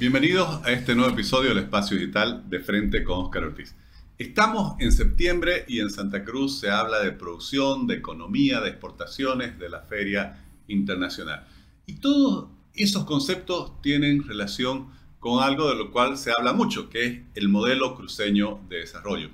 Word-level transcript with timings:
Bienvenidos 0.00 0.64
a 0.64 0.70
este 0.70 0.94
nuevo 0.94 1.10
episodio 1.10 1.48
del 1.48 1.64
Espacio 1.64 1.96
Digital 1.96 2.48
de 2.48 2.60
Frente 2.60 3.02
con 3.02 3.18
Oscar 3.18 3.42
Ortiz. 3.42 3.74
Estamos 4.16 4.76
en 4.78 4.92
septiembre 4.92 5.64
y 5.66 5.80
en 5.80 5.90
Santa 5.90 6.24
Cruz 6.24 6.60
se 6.60 6.70
habla 6.70 7.00
de 7.00 7.10
producción, 7.10 7.88
de 7.88 7.96
economía, 7.96 8.60
de 8.60 8.68
exportaciones, 8.68 9.58
de 9.58 9.68
la 9.68 9.80
Feria 9.80 10.44
Internacional. 10.68 11.48
Y 11.86 11.94
todos 11.94 12.48
esos 12.74 13.06
conceptos 13.06 13.82
tienen 13.82 14.22
relación 14.22 14.88
con 15.18 15.42
algo 15.42 15.68
de 15.68 15.74
lo 15.74 15.90
cual 15.90 16.16
se 16.16 16.30
habla 16.30 16.52
mucho, 16.52 16.88
que 16.90 17.04
es 17.04 17.20
el 17.34 17.48
modelo 17.48 17.96
cruceño 17.96 18.60
de 18.68 18.76
desarrollo. 18.76 19.30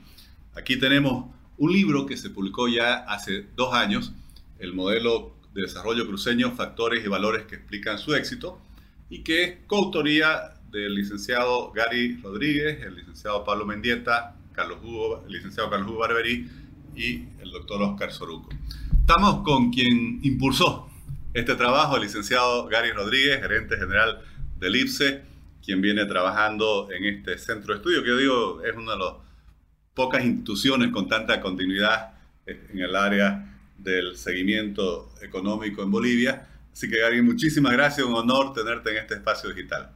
Aquí 0.54 0.78
tenemos 0.78 1.26
un 1.58 1.74
libro 1.74 2.06
que 2.06 2.16
se 2.16 2.30
publicó 2.30 2.68
ya 2.68 3.04
hace 3.04 3.48
dos 3.54 3.74
años, 3.74 4.14
el 4.58 4.72
modelo 4.72 5.34
de 5.52 5.60
desarrollo 5.60 6.06
cruceño, 6.06 6.52
factores 6.52 7.04
y 7.04 7.08
valores 7.08 7.44
que 7.44 7.56
explican 7.56 7.98
su 7.98 8.14
éxito, 8.14 8.62
y 9.10 9.22
que 9.22 9.44
es 9.44 9.54
coautoría 9.66 10.53
del 10.74 10.92
licenciado 10.92 11.70
Gary 11.70 12.16
Rodríguez, 12.20 12.82
el 12.82 12.96
licenciado 12.96 13.44
Pablo 13.44 13.64
Mendieta, 13.64 14.34
Carlos 14.52 14.78
Hugo, 14.82 15.22
el 15.24 15.32
licenciado 15.32 15.70
Carlos 15.70 15.88
Hugo 15.88 16.00
Barberí 16.00 16.50
y 16.96 17.28
el 17.40 17.52
doctor 17.52 17.80
Oscar 17.80 18.10
Soruco. 18.12 18.50
Estamos 18.98 19.44
con 19.44 19.70
quien 19.70 20.18
impulsó 20.24 20.90
este 21.32 21.54
trabajo, 21.54 21.94
el 21.94 22.02
licenciado 22.02 22.66
Gary 22.66 22.90
Rodríguez, 22.90 23.40
gerente 23.40 23.76
general 23.76 24.20
del 24.58 24.74
IPSE, 24.74 25.22
quien 25.64 25.80
viene 25.80 26.06
trabajando 26.06 26.88
en 26.90 27.04
este 27.04 27.38
centro 27.38 27.72
de 27.72 27.78
estudio, 27.78 28.02
que 28.02 28.08
yo 28.08 28.16
digo 28.16 28.62
es 28.64 28.74
una 28.76 28.92
de 28.92 28.98
las 28.98 29.14
pocas 29.94 30.24
instituciones 30.24 30.90
con 30.90 31.06
tanta 31.06 31.40
continuidad 31.40 32.14
en 32.46 32.80
el 32.80 32.96
área 32.96 33.60
del 33.78 34.16
seguimiento 34.16 35.14
económico 35.22 35.84
en 35.84 35.92
Bolivia. 35.92 36.48
Así 36.72 36.90
que 36.90 36.98
Gary, 36.98 37.22
muchísimas 37.22 37.72
gracias, 37.72 38.04
un 38.04 38.14
honor 38.14 38.52
tenerte 38.52 38.90
en 38.90 38.96
este 38.96 39.14
espacio 39.14 39.50
digital. 39.50 39.92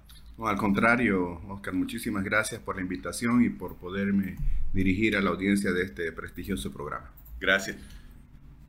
Al 0.47 0.57
contrario, 0.57 1.41
Oscar, 1.49 1.75
muchísimas 1.75 2.23
gracias 2.23 2.61
por 2.61 2.77
la 2.77 2.83
invitación 2.83 3.45
y 3.45 3.51
por 3.51 3.77
poderme 3.77 4.37
dirigir 4.73 5.17
a 5.17 5.21
la 5.21 5.31
audiencia 5.31 5.73
de 5.73 5.83
este 5.83 6.13
prestigioso 6.13 6.73
programa. 6.73 7.11
Gracias. 7.41 7.77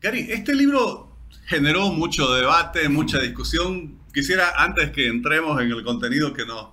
Gary, 0.02 0.28
este 0.30 0.56
libro 0.56 1.16
generó 1.46 1.92
mucho 1.92 2.34
debate, 2.34 2.90
mucha 2.90 3.20
discusión. 3.20 4.00
Quisiera, 4.14 4.54
antes 4.58 4.92
que 4.92 5.08
entremos 5.08 5.62
en 5.62 5.72
el 5.72 5.84
contenido, 5.84 6.34
que 6.34 6.46
nos 6.46 6.70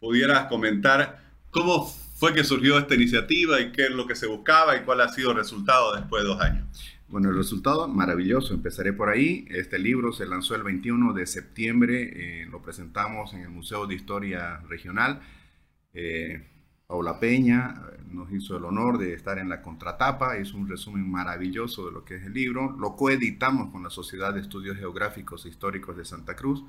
pudieras 0.00 0.46
comentar 0.46 1.22
cómo 1.50 1.86
fue 2.16 2.34
que 2.34 2.44
surgió 2.44 2.78
esta 2.78 2.94
iniciativa 2.94 3.60
y 3.60 3.72
qué 3.72 3.84
es 3.84 3.90
lo 3.90 4.06
que 4.06 4.14
se 4.14 4.26
buscaba 4.26 4.76
y 4.76 4.80
cuál 4.80 5.00
ha 5.00 5.08
sido 5.08 5.30
el 5.30 5.36
resultado 5.36 5.94
después 5.96 6.22
de 6.22 6.28
dos 6.28 6.40
años. 6.40 6.66
Bueno, 7.14 7.30
el 7.30 7.36
resultado 7.36 7.86
maravilloso, 7.86 8.54
empezaré 8.54 8.92
por 8.92 9.08
ahí. 9.08 9.46
Este 9.48 9.78
libro 9.78 10.12
se 10.12 10.26
lanzó 10.26 10.56
el 10.56 10.64
21 10.64 11.12
de 11.12 11.28
septiembre, 11.28 12.42
eh, 12.42 12.46
lo 12.46 12.60
presentamos 12.60 13.34
en 13.34 13.42
el 13.42 13.50
Museo 13.50 13.86
de 13.86 13.94
Historia 13.94 14.56
Regional. 14.68 15.20
Eh, 15.92 16.44
Paula 16.88 17.20
Peña 17.20 17.82
eh, 17.92 18.00
nos 18.10 18.32
hizo 18.32 18.56
el 18.56 18.64
honor 18.64 18.98
de 18.98 19.12
estar 19.12 19.38
en 19.38 19.48
la 19.48 19.62
contratapa, 19.62 20.38
es 20.38 20.54
un 20.54 20.68
resumen 20.68 21.08
maravilloso 21.08 21.86
de 21.86 21.92
lo 21.92 22.04
que 22.04 22.16
es 22.16 22.24
el 22.24 22.34
libro. 22.34 22.76
Lo 22.80 22.96
coeditamos 22.96 23.70
con 23.70 23.84
la 23.84 23.90
Sociedad 23.90 24.34
de 24.34 24.40
Estudios 24.40 24.76
Geográficos 24.76 25.46
e 25.46 25.50
Históricos 25.50 25.96
de 25.96 26.04
Santa 26.04 26.34
Cruz, 26.34 26.64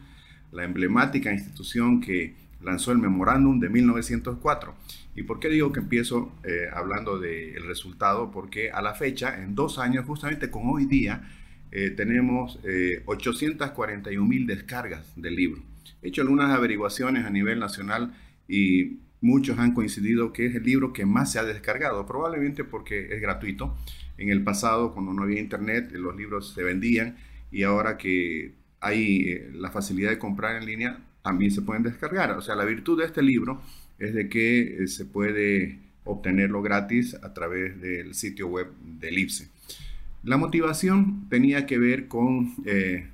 la 0.51 0.63
emblemática 0.63 1.33
institución 1.33 1.99
que 2.01 2.35
lanzó 2.61 2.91
el 2.91 2.97
memorándum 2.97 3.59
de 3.59 3.69
1904. 3.69 4.73
¿Y 5.15 5.23
por 5.23 5.39
qué 5.39 5.49
digo 5.49 5.71
que 5.71 5.79
empiezo 5.79 6.33
eh, 6.43 6.67
hablando 6.73 7.19
del 7.19 7.65
resultado? 7.65 8.31
Porque 8.31 8.71
a 8.71 8.81
la 8.81 8.93
fecha, 8.93 9.41
en 9.41 9.55
dos 9.55 9.79
años, 9.79 10.05
justamente 10.05 10.49
con 10.49 10.63
hoy 10.65 10.85
día, 10.85 11.29
eh, 11.71 11.91
tenemos 11.91 12.59
841 13.05 14.09
eh, 14.09 14.27
mil 14.27 14.45
descargas 14.45 15.13
del 15.15 15.35
libro. 15.35 15.61
He 16.01 16.09
hecho 16.09 16.21
algunas 16.21 16.51
averiguaciones 16.51 17.25
a 17.25 17.29
nivel 17.29 17.59
nacional 17.59 18.13
y 18.47 18.99
muchos 19.21 19.57
han 19.57 19.73
coincidido 19.73 20.33
que 20.33 20.47
es 20.47 20.55
el 20.55 20.63
libro 20.63 20.93
que 20.93 21.05
más 21.05 21.31
se 21.31 21.39
ha 21.39 21.43
descargado, 21.43 22.05
probablemente 22.05 22.63
porque 22.63 23.13
es 23.13 23.21
gratuito. 23.21 23.75
En 24.17 24.29
el 24.29 24.43
pasado, 24.43 24.93
cuando 24.93 25.13
no 25.13 25.23
había 25.23 25.39
internet, 25.39 25.91
los 25.93 26.15
libros 26.15 26.53
se 26.53 26.63
vendían 26.63 27.17
y 27.51 27.63
ahora 27.63 27.97
que 27.97 28.53
hay 28.79 29.49
la 29.53 29.71
facilidad 29.71 30.11
de 30.11 30.19
comprar 30.19 30.57
en 30.57 30.65
línea, 30.65 30.99
también 31.25 31.49
se 31.49 31.63
pueden 31.63 31.81
descargar. 31.81 32.31
O 32.37 32.41
sea, 32.41 32.55
la 32.55 32.65
virtud 32.65 32.99
de 32.99 33.05
este 33.05 33.23
libro 33.23 33.59
es 33.97 34.13
de 34.13 34.29
que 34.29 34.83
eh, 34.83 34.87
se 34.87 35.05
puede 35.05 35.79
obtenerlo 36.03 36.61
gratis 36.61 37.15
a 37.15 37.33
través 37.33 37.81
del 37.81 38.13
sitio 38.13 38.47
web 38.47 38.71
del 38.79 39.17
IPSE. 39.17 39.49
La 40.21 40.37
motivación 40.37 41.27
tenía 41.27 41.65
que 41.65 41.79
ver 41.79 42.07
con 42.07 42.53
eh, 42.65 43.09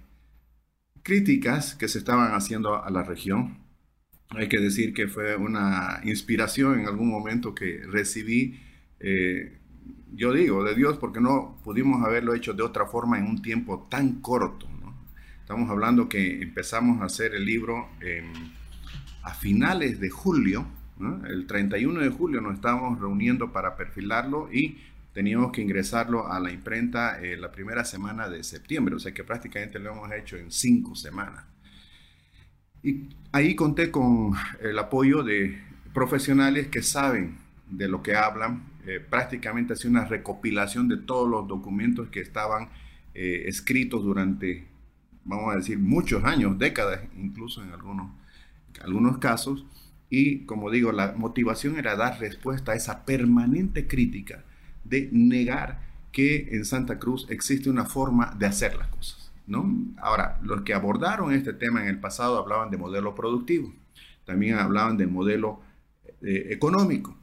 críticas 1.04 1.74
que 1.74 1.88
se 1.88 2.00
estaban 2.00 2.34
haciendo 2.34 2.84
a 2.84 2.90
la 2.90 3.04
región. 3.04 3.60
Hay 4.32 4.50
que 4.50 4.60
decir 4.60 4.94
que 4.94 5.08
fue 5.08 5.38
una 5.38 6.02
inspiración 6.04 6.82
en 6.82 6.88
algún 6.88 7.10
momento 7.10 7.56
que 7.56 7.82
recibí, 7.88 8.60
eh, 9.00 9.58
yo 10.14 10.34
digo, 10.34 10.66
de 10.66 10.76
Dios, 10.76 10.98
porque 10.98 11.22
no 11.22 11.62
pudimos 11.64 12.06
haberlo 12.06 12.34
hecho 12.34 12.54
de 12.54 12.64
otra 12.64 12.88
forma 12.88 13.18
en 13.20 13.28
un 13.28 13.42
tiempo 13.42 13.88
tan 13.90 14.20
corto. 14.20 14.68
Estamos 15.52 15.70
hablando 15.70 16.08
que 16.08 16.42
empezamos 16.42 17.02
a 17.02 17.08
hacer 17.08 17.36
el 17.36 17.44
libro 17.44 17.90
a 19.22 19.34
finales 19.34 20.00
de 20.00 20.10
julio, 20.10 20.66
el 21.28 21.46
31 21.46 22.00
de 22.00 22.08
julio 22.08 22.40
nos 22.40 22.54
estábamos 22.54 23.02
reuniendo 23.02 23.52
para 23.52 23.76
perfilarlo 23.76 24.48
y 24.50 24.78
teníamos 25.12 25.52
que 25.52 25.62
ingresarlo 25.62 26.32
a 26.32 26.40
la 26.40 26.54
imprenta 26.54 27.22
eh, 27.22 27.36
la 27.36 27.52
primera 27.52 27.84
semana 27.84 28.30
de 28.30 28.46
septiembre, 28.46 28.96
o 28.96 29.00
sea 29.00 29.14
que 29.14 29.26
prácticamente 29.26 29.78
lo 29.78 29.92
hemos 29.92 30.10
hecho 30.14 30.38
en 30.38 30.54
cinco 30.54 30.96
semanas. 30.96 31.44
Y 32.82 33.10
ahí 33.34 33.54
conté 33.54 33.92
con 33.92 34.32
el 34.62 34.80
apoyo 34.80 35.22
de 35.22 35.60
profesionales 35.94 36.70
que 36.70 36.82
saben 36.82 37.40
de 37.70 37.90
lo 37.90 38.02
que 38.02 38.16
hablan, 38.16 38.64
eh, 38.88 39.02
prácticamente 39.02 39.74
hacía 39.74 39.92
una 39.92 40.06
recopilación 40.06 40.88
de 40.88 40.96
todos 40.96 41.30
los 41.30 41.46
documentos 41.46 42.08
que 42.08 42.22
estaban 42.22 42.70
eh, 43.14 43.44
escritos 43.48 44.02
durante 44.02 44.71
vamos 45.24 45.54
a 45.54 45.58
decir, 45.58 45.80
muchos 45.80 46.24
años, 46.24 46.58
décadas, 46.58 47.02
incluso 47.18 47.64
en 47.64 47.72
algunos, 47.72 48.12
algunos 48.84 49.18
casos. 49.18 49.66
Y 50.10 50.46
como 50.46 50.70
digo, 50.70 50.92
la 50.92 51.14
motivación 51.14 51.78
era 51.78 51.96
dar 51.96 52.20
respuesta 52.20 52.74
a 52.74 52.76
esa 52.76 53.06
permanente 53.06 53.88
crítica 53.88 54.44
de 54.84 55.10
negar 55.12 55.80
que 56.12 56.50
en 56.52 56.66
Santa 56.66 57.00
Cruz 57.00 57.28
existe 57.30 57.70
una 57.70 57.86
forma 57.86 58.36
de 58.38 58.46
hacer 58.46 58.76
las 58.76 58.88
cosas. 58.90 59.32
¿no? 59.48 59.74
Ahora, 59.98 60.40
los 60.44 60.62
que 60.62 60.74
abordaron 60.74 61.34
este 61.34 61.54
tema 61.54 61.82
en 61.82 61.88
el 61.88 62.00
pasado 62.00 62.38
hablaban 62.38 62.70
de 62.70 62.78
modelo 62.78 63.16
productivo, 63.16 63.74
también 64.26 64.56
hablaban 64.56 64.98
del 64.98 65.10
modelo 65.10 65.62
eh, 66.22 66.48
económico. 66.52 67.18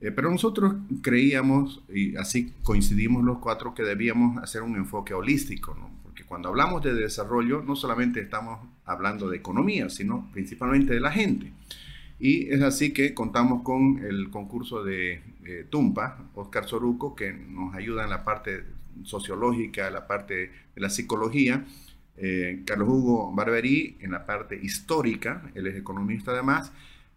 Eh, 0.00 0.12
pero 0.12 0.30
nosotros 0.30 0.76
creíamos, 1.02 1.82
y 1.88 2.16
así 2.16 2.52
coincidimos 2.62 3.24
los 3.24 3.38
cuatro, 3.38 3.74
que 3.74 3.82
debíamos 3.82 4.42
hacer 4.42 4.62
un 4.62 4.76
enfoque 4.76 5.12
holístico, 5.12 5.74
¿no? 5.74 5.90
Cuando 6.28 6.48
hablamos 6.48 6.82
de 6.82 6.94
desarrollo, 6.94 7.62
no 7.62 7.74
solamente 7.76 8.20
estamos 8.20 8.60
hablando 8.84 9.28
de 9.28 9.38
economía, 9.38 9.88
sino 9.88 10.28
principalmente 10.32 10.94
de 10.94 11.00
la 11.00 11.10
gente. 11.10 11.52
Y 12.20 12.52
es 12.52 12.62
así 12.62 12.92
que 12.92 13.14
contamos 13.14 13.62
con 13.62 14.04
el 14.04 14.30
concurso 14.30 14.82
de 14.82 15.22
Tumpa, 15.70 16.18
Oscar 16.34 16.66
Soruco, 16.66 17.14
que 17.14 17.32
nos 17.32 17.74
ayuda 17.74 18.04
en 18.04 18.10
la 18.10 18.24
parte 18.24 18.64
sociológica, 19.04 19.90
la 19.90 20.06
parte 20.06 20.50
de 20.74 20.80
la 20.80 20.90
psicología, 20.90 21.64
eh, 22.16 22.62
Carlos 22.66 22.88
Hugo 22.88 23.32
Barberí 23.32 23.96
en 24.00 24.10
la 24.10 24.26
parte 24.26 24.58
histórica, 24.60 25.50
él 25.54 25.68
es 25.68 25.76
economista 25.76 26.32
además, 26.32 26.72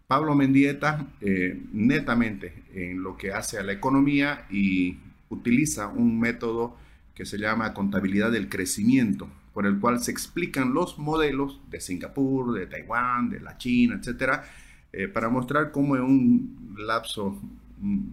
Pablo 0.08 0.36
Mendieta 0.36 1.08
eh, 1.22 1.60
netamente 1.72 2.54
en 2.74 3.02
lo 3.02 3.18
que 3.18 3.32
hace 3.32 3.58
a 3.58 3.64
la 3.64 3.72
economía 3.72 4.46
y 4.52 4.98
utiliza 5.30 5.88
un 5.88 6.20
método 6.20 6.78
que 7.22 7.26
se 7.28 7.38
llama 7.38 7.76
contabilidad 7.76 8.32
del 8.32 8.50
crecimiento, 8.50 9.30
por 9.54 9.68
el 9.68 9.78
cual 9.78 10.02
se 10.02 10.10
explican 10.10 10.74
los 10.74 10.98
modelos 10.98 11.62
de 11.70 11.80
Singapur, 11.80 12.52
de 12.52 12.66
Taiwán, 12.66 13.30
de 13.30 13.40
la 13.40 13.60
China, 13.60 13.98
etcétera, 14.00 14.44
eh, 14.92 15.08
para 15.08 15.30
mostrar 15.30 15.70
cómo 15.70 15.96
en 15.96 16.02
un 16.02 16.76
lapso 16.80 17.40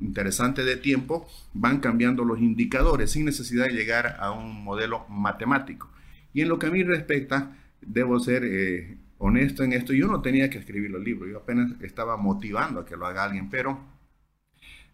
interesante 0.02 0.62
de 0.62 0.76
tiempo 0.76 1.26
van 1.54 1.80
cambiando 1.80 2.22
los 2.22 2.38
indicadores 2.38 3.12
sin 3.12 3.24
necesidad 3.24 3.64
de 3.64 3.72
llegar 3.72 4.18
a 4.20 4.30
un 4.30 4.62
modelo 4.62 5.06
matemático. 5.08 5.88
Y 6.34 6.42
en 6.42 6.50
lo 6.50 6.58
que 6.58 6.66
a 6.66 6.70
mí 6.70 6.82
respecta, 6.82 7.56
debo 7.80 8.20
ser 8.20 8.44
eh, 8.44 8.98
honesto 9.16 9.64
en 9.64 9.72
esto, 9.72 9.94
yo 9.94 10.06
no 10.06 10.20
tenía 10.20 10.50
que 10.50 10.58
escribir 10.58 10.90
los 10.90 11.02
libros, 11.02 11.30
yo 11.30 11.38
apenas 11.38 11.72
estaba 11.80 12.18
motivando 12.18 12.80
a 12.80 12.84
que 12.84 12.98
lo 12.98 13.06
haga 13.06 13.24
alguien, 13.24 13.48
pero 13.48 13.80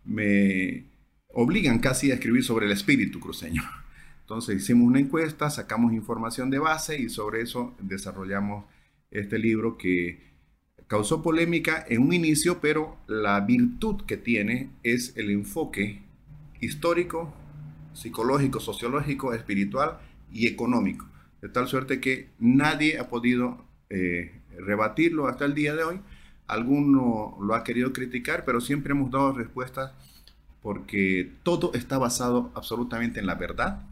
me 0.04 0.84
obligan 1.30 1.80
casi 1.80 2.12
a 2.12 2.14
escribir 2.14 2.44
sobre 2.44 2.66
el 2.66 2.70
espíritu 2.70 3.18
cruceño. 3.18 3.64
Entonces 4.24 4.62
hicimos 4.62 4.88
una 4.88 5.00
encuesta, 5.00 5.50
sacamos 5.50 5.92
información 5.92 6.48
de 6.48 6.58
base 6.58 6.98
y 6.98 7.10
sobre 7.10 7.42
eso 7.42 7.74
desarrollamos 7.78 8.64
este 9.10 9.38
libro 9.38 9.76
que 9.76 10.32
causó 10.86 11.22
polémica 11.22 11.84
en 11.88 12.00
un 12.00 12.14
inicio, 12.14 12.58
pero 12.60 12.96
la 13.06 13.38
virtud 13.40 14.02
que 14.06 14.16
tiene 14.16 14.70
es 14.82 15.14
el 15.18 15.30
enfoque 15.30 16.02
histórico, 16.60 17.34
psicológico, 17.92 18.60
sociológico, 18.60 19.34
espiritual 19.34 19.98
y 20.32 20.46
económico. 20.46 21.06
De 21.42 21.50
tal 21.50 21.68
suerte 21.68 22.00
que 22.00 22.30
nadie 22.38 22.98
ha 22.98 23.08
podido 23.10 23.66
eh, 23.90 24.40
rebatirlo 24.58 25.26
hasta 25.26 25.44
el 25.44 25.54
día 25.54 25.74
de 25.74 25.84
hoy, 25.84 26.00
alguno 26.46 27.36
lo 27.42 27.54
ha 27.54 27.62
querido 27.62 27.92
criticar, 27.92 28.46
pero 28.46 28.62
siempre 28.62 28.92
hemos 28.92 29.10
dado 29.10 29.32
respuestas 29.32 29.92
porque 30.62 31.30
todo 31.42 31.72
está 31.74 31.98
basado 31.98 32.50
absolutamente 32.54 33.20
en 33.20 33.26
la 33.26 33.34
verdad. 33.34 33.82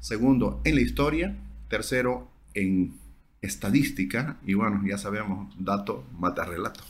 Segundo, 0.00 0.60
en 0.64 0.74
la 0.74 0.80
historia. 0.80 1.36
Tercero, 1.68 2.30
en 2.54 2.94
estadística. 3.42 4.38
Y 4.46 4.54
bueno, 4.54 4.82
ya 4.86 4.98
sabemos, 4.98 5.54
dato 5.58 6.04
mata 6.18 6.44
relato. 6.44 6.84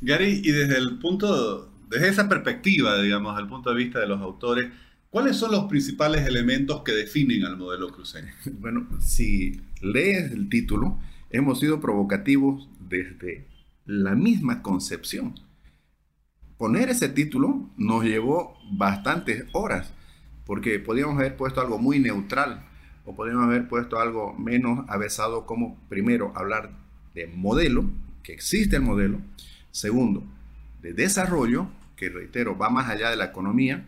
Gary, 0.00 0.42
y 0.44 0.50
desde 0.50 0.76
el 0.78 0.98
punto, 0.98 1.70
desde 1.88 2.08
esa 2.08 2.28
perspectiva, 2.28 3.00
digamos, 3.00 3.34
desde 3.34 3.44
el 3.44 3.48
punto 3.48 3.70
de 3.70 3.76
vista 3.76 3.98
de 3.98 4.06
los 4.06 4.20
autores, 4.20 4.70
¿cuáles 5.10 5.36
son 5.36 5.52
los 5.52 5.64
principales 5.64 6.26
elementos 6.26 6.82
que 6.82 6.92
definen 6.92 7.44
al 7.44 7.56
modelo 7.56 7.90
cruceño? 7.90 8.32
Bueno, 8.60 8.86
si 9.00 9.60
lees 9.80 10.32
el 10.32 10.48
título, 10.48 10.98
hemos 11.30 11.60
sido 11.60 11.80
provocativos 11.80 12.68
desde 12.80 13.46
la 13.84 14.14
misma 14.14 14.62
concepción. 14.62 15.34
Poner 16.58 16.88
ese 16.88 17.08
título 17.08 17.70
nos 17.76 18.04
llevó 18.04 18.58
bastantes 18.70 19.44
horas, 19.52 19.92
porque 20.46 20.78
podíamos 20.78 21.18
haber 21.18 21.36
puesto 21.36 21.60
algo 21.60 21.78
muy 21.78 21.98
neutral 21.98 22.64
o 23.04 23.14
podíamos 23.14 23.44
haber 23.44 23.68
puesto 23.68 23.98
algo 23.98 24.34
menos 24.34 24.84
avesado 24.88 25.44
como, 25.44 25.78
primero, 25.88 26.32
hablar 26.34 26.70
de 27.14 27.26
modelo, 27.26 27.84
que 28.22 28.32
existe 28.32 28.76
el 28.76 28.82
modelo, 28.82 29.20
segundo, 29.70 30.24
de 30.82 30.92
desarrollo, 30.92 31.68
que 31.96 32.08
reitero, 32.08 32.56
va 32.56 32.70
más 32.70 32.88
allá 32.88 33.10
de 33.10 33.16
la 33.16 33.26
economía, 33.26 33.86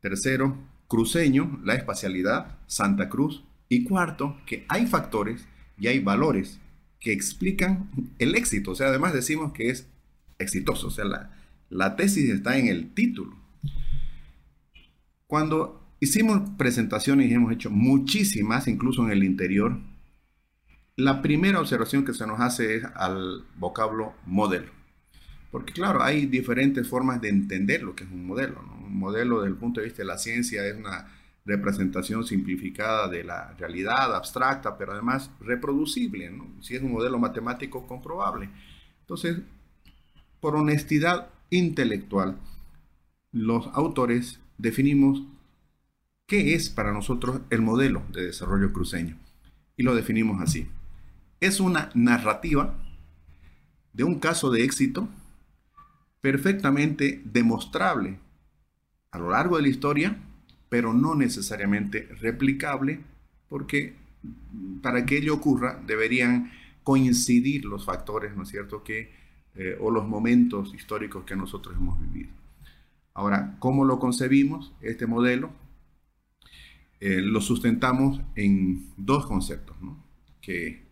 tercero, 0.00 0.56
cruceño, 0.88 1.60
la 1.64 1.74
espacialidad, 1.74 2.58
Santa 2.66 3.08
Cruz, 3.08 3.44
y 3.68 3.84
cuarto, 3.84 4.36
que 4.46 4.64
hay 4.68 4.86
factores 4.86 5.46
y 5.78 5.88
hay 5.88 5.98
valores 5.98 6.60
que 7.00 7.12
explican 7.12 7.90
el 8.18 8.34
éxito. 8.34 8.72
O 8.72 8.74
sea, 8.74 8.88
además 8.88 9.12
decimos 9.12 9.52
que 9.52 9.70
es 9.70 9.88
exitoso. 10.38 10.88
O 10.88 10.90
sea, 10.90 11.04
la, 11.04 11.30
la 11.68 11.96
tesis 11.96 12.30
está 12.30 12.58
en 12.58 12.68
el 12.68 12.94
título. 12.94 13.36
Cuando 15.26 15.85
hicimos 16.00 16.50
presentaciones 16.56 17.30
y 17.30 17.34
hemos 17.34 17.52
hecho 17.52 17.70
muchísimas, 17.70 18.68
incluso 18.68 19.04
en 19.04 19.12
el 19.12 19.24
interior, 19.24 19.78
la 20.96 21.20
primera 21.22 21.60
observación 21.60 22.04
que 22.04 22.14
se 22.14 22.26
nos 22.26 22.40
hace 22.40 22.76
es 22.76 22.84
al 22.94 23.44
vocablo 23.56 24.14
modelo. 24.24 24.70
Porque 25.50 25.72
claro, 25.72 26.02
hay 26.02 26.26
diferentes 26.26 26.88
formas 26.88 27.20
de 27.20 27.28
entender 27.28 27.82
lo 27.82 27.94
que 27.94 28.04
es 28.04 28.10
un 28.10 28.26
modelo. 28.26 28.60
Un 28.84 28.98
modelo 28.98 29.40
desde 29.40 29.52
el 29.52 29.58
punto 29.58 29.80
de 29.80 29.86
vista 29.86 30.02
de 30.02 30.06
la 30.06 30.18
ciencia 30.18 30.66
es 30.66 30.76
una 30.76 31.08
representación 31.44 32.24
simplificada 32.24 33.08
de 33.08 33.24
la 33.24 33.54
realidad 33.58 34.14
abstracta, 34.14 34.76
pero 34.76 34.92
además 34.92 35.30
reproducible, 35.40 36.32
si 36.60 36.74
es 36.74 36.82
un 36.82 36.92
modelo 36.92 37.18
matemático 37.18 37.86
comprobable. 37.86 38.50
Entonces, 39.00 39.38
por 40.40 40.56
honestidad 40.56 41.28
intelectual, 41.50 42.38
los 43.32 43.68
autores 43.68 44.40
definimos 44.58 45.22
qué 46.26 46.54
es 46.54 46.70
para 46.70 46.92
nosotros 46.92 47.40
el 47.50 47.62
modelo 47.62 48.02
de 48.12 48.26
desarrollo 48.26 48.72
cruceño. 48.72 49.16
Y 49.76 49.82
lo 49.82 49.94
definimos 49.94 50.40
así. 50.40 50.68
Es 51.40 51.60
una 51.60 51.90
narrativa 51.94 52.74
de 53.92 54.04
un 54.04 54.18
caso 54.18 54.50
de 54.50 54.64
éxito 54.64 55.08
perfectamente 56.20 57.22
demostrable 57.24 58.18
a 59.10 59.18
lo 59.18 59.30
largo 59.30 59.56
de 59.56 59.62
la 59.62 59.68
historia 59.68 60.18
pero 60.68 60.92
no 60.92 61.14
necesariamente 61.14 62.08
replicable, 62.20 63.00
porque 63.48 63.94
para 64.82 65.06
que 65.06 65.18
ello 65.18 65.34
ocurra 65.34 65.80
deberían 65.86 66.50
coincidir 66.82 67.64
los 67.64 67.84
factores, 67.84 68.36
¿no 68.36 68.42
es 68.42 68.48
cierto?, 68.48 68.82
que, 68.82 69.12
eh, 69.54 69.76
o 69.80 69.90
los 69.90 70.06
momentos 70.06 70.74
históricos 70.74 71.24
que 71.24 71.36
nosotros 71.36 71.76
hemos 71.76 72.00
vivido. 72.00 72.32
Ahora, 73.14 73.56
¿cómo 73.58 73.84
lo 73.84 73.98
concebimos? 73.98 74.72
Este 74.80 75.06
modelo 75.06 75.50
eh, 77.00 77.20
lo 77.20 77.40
sustentamos 77.40 78.20
en 78.34 78.86
dos 78.96 79.26
conceptos, 79.26 79.76
que 80.40 80.84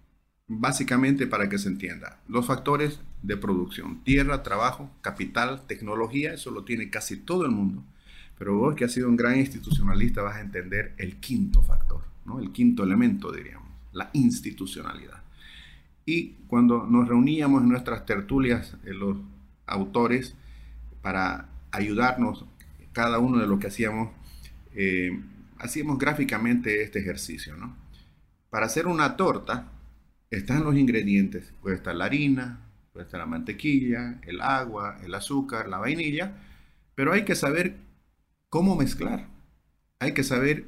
básicamente 0.46 1.26
para 1.26 1.48
que 1.48 1.58
se 1.58 1.68
entienda, 1.68 2.20
los 2.28 2.46
factores 2.46 3.00
de 3.22 3.36
producción, 3.36 4.02
tierra, 4.04 4.42
trabajo, 4.42 4.90
capital, 5.00 5.66
tecnología, 5.66 6.34
eso 6.34 6.50
lo 6.50 6.64
tiene 6.64 6.90
casi 6.90 7.16
todo 7.16 7.44
el 7.44 7.50
mundo 7.50 7.84
pero 8.38 8.56
vos 8.56 8.74
que 8.74 8.84
has 8.84 8.92
sido 8.92 9.08
un 9.08 9.16
gran 9.16 9.38
institucionalista 9.38 10.22
vas 10.22 10.36
a 10.36 10.40
entender 10.40 10.94
el 10.98 11.16
quinto 11.16 11.62
factor, 11.62 12.02
¿no? 12.24 12.40
el 12.40 12.52
quinto 12.52 12.82
elemento, 12.82 13.32
diríamos, 13.32 13.68
la 13.92 14.10
institucionalidad. 14.12 15.22
Y 16.04 16.32
cuando 16.48 16.84
nos 16.86 17.08
reuníamos 17.08 17.62
en 17.62 17.68
nuestras 17.68 18.04
tertulias, 18.04 18.76
eh, 18.84 18.92
los 18.92 19.16
autores, 19.66 20.34
para 21.00 21.48
ayudarnos, 21.70 22.44
cada 22.92 23.18
uno 23.18 23.38
de 23.38 23.46
lo 23.46 23.58
que 23.58 23.68
hacíamos, 23.68 24.10
eh, 24.74 25.20
hacíamos 25.58 25.98
gráficamente 25.98 26.82
este 26.82 27.00
ejercicio. 27.00 27.56
¿no? 27.56 27.76
Para 28.50 28.66
hacer 28.66 28.86
una 28.86 29.16
torta, 29.16 29.72
están 30.30 30.64
los 30.64 30.76
ingredientes, 30.76 31.52
puede 31.62 31.76
estar 31.76 31.94
la 31.94 32.06
harina, 32.06 32.60
puede 32.92 33.06
estar 33.06 33.20
la 33.20 33.26
mantequilla, 33.26 34.20
el 34.22 34.40
agua, 34.40 34.98
el 35.04 35.14
azúcar, 35.14 35.68
la 35.68 35.78
vainilla, 35.78 36.32
pero 36.94 37.12
hay 37.12 37.24
que 37.24 37.34
saber 37.34 37.76
cómo 38.48 38.76
mezclar. 38.76 39.26
Hay 39.98 40.12
que 40.12 40.22
saber 40.22 40.66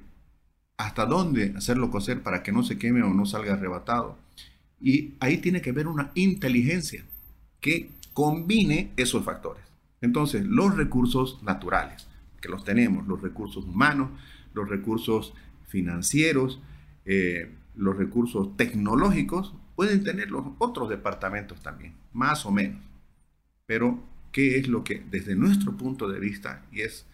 hasta 0.77 1.07
dónde 1.07 1.55
hacerlo 1.57 1.91
cocer 1.91 2.23
para 2.23 2.43
que 2.43 2.53
no 2.53 2.63
se 2.63 2.79
queme 2.79 3.03
o 3.03 3.15
no 3.15 3.27
salga 3.27 3.55
arrebatado. 3.55 4.19
Y 4.81 5.15
ahí 5.21 5.39
tiene 5.39 5.63
que 5.63 5.71
haber 5.71 5.87
una 5.87 6.11
inteligencia 6.15 7.05
que 7.61 7.91
combine 8.13 8.93
esos 8.97 9.25
factores. 9.25 9.65
Entonces, 10.01 10.45
los 10.45 10.77
recursos 10.77 11.43
naturales, 11.43 12.07
los 12.49 12.65
tenemos, 12.65 13.07
los 13.07 13.21
recursos 13.21 13.65
humanos, 13.65 14.11
los 14.55 14.69
recursos 14.69 15.35
financieros, 15.67 16.61
eh, 17.05 17.53
los 17.75 17.97
recursos 17.97 18.57
tecnológicos, 18.57 19.55
pueden 19.75 20.03
tener 20.03 20.31
los 20.31 20.45
otros 20.59 20.89
departamentos 20.89 21.63
también, 21.63 21.95
más 22.13 22.47
o 22.47 22.51
menos. 22.51 22.81
Pero, 23.67 24.03
¿qué 24.33 24.59
es 24.59 24.69
lo 24.69 24.85
que 24.85 25.03
desde 25.11 25.35
nuestro 25.35 25.77
punto 25.77 26.09
de 26.09 26.21
vista, 26.21 26.65
y 26.73 26.81
es 26.81 27.07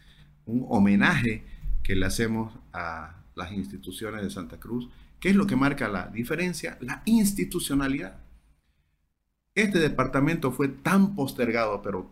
un 0.47 0.67
homenaje 0.69 1.45
que 1.83 1.97
le 1.97 2.07
hacemos 2.07 2.53
a 2.73 3.23
las 3.35 3.53
instituciones 3.53 4.23
de 4.23 4.31
Santa 4.31 4.59
Cruz. 4.59 4.89
¿Qué 5.21 5.31
es 5.31 5.37
lo 5.37 5.47
que 5.47 5.57
marca 5.57 5.89
la 5.89 6.09
diferencia? 6.09 6.79
La 6.81 7.03
institucionalidad. 7.05 8.21
Este 9.55 9.79
departamento 9.79 10.51
fue 10.51 10.69
tan 10.69 11.15
postergado, 11.15 11.83
pero 11.83 12.11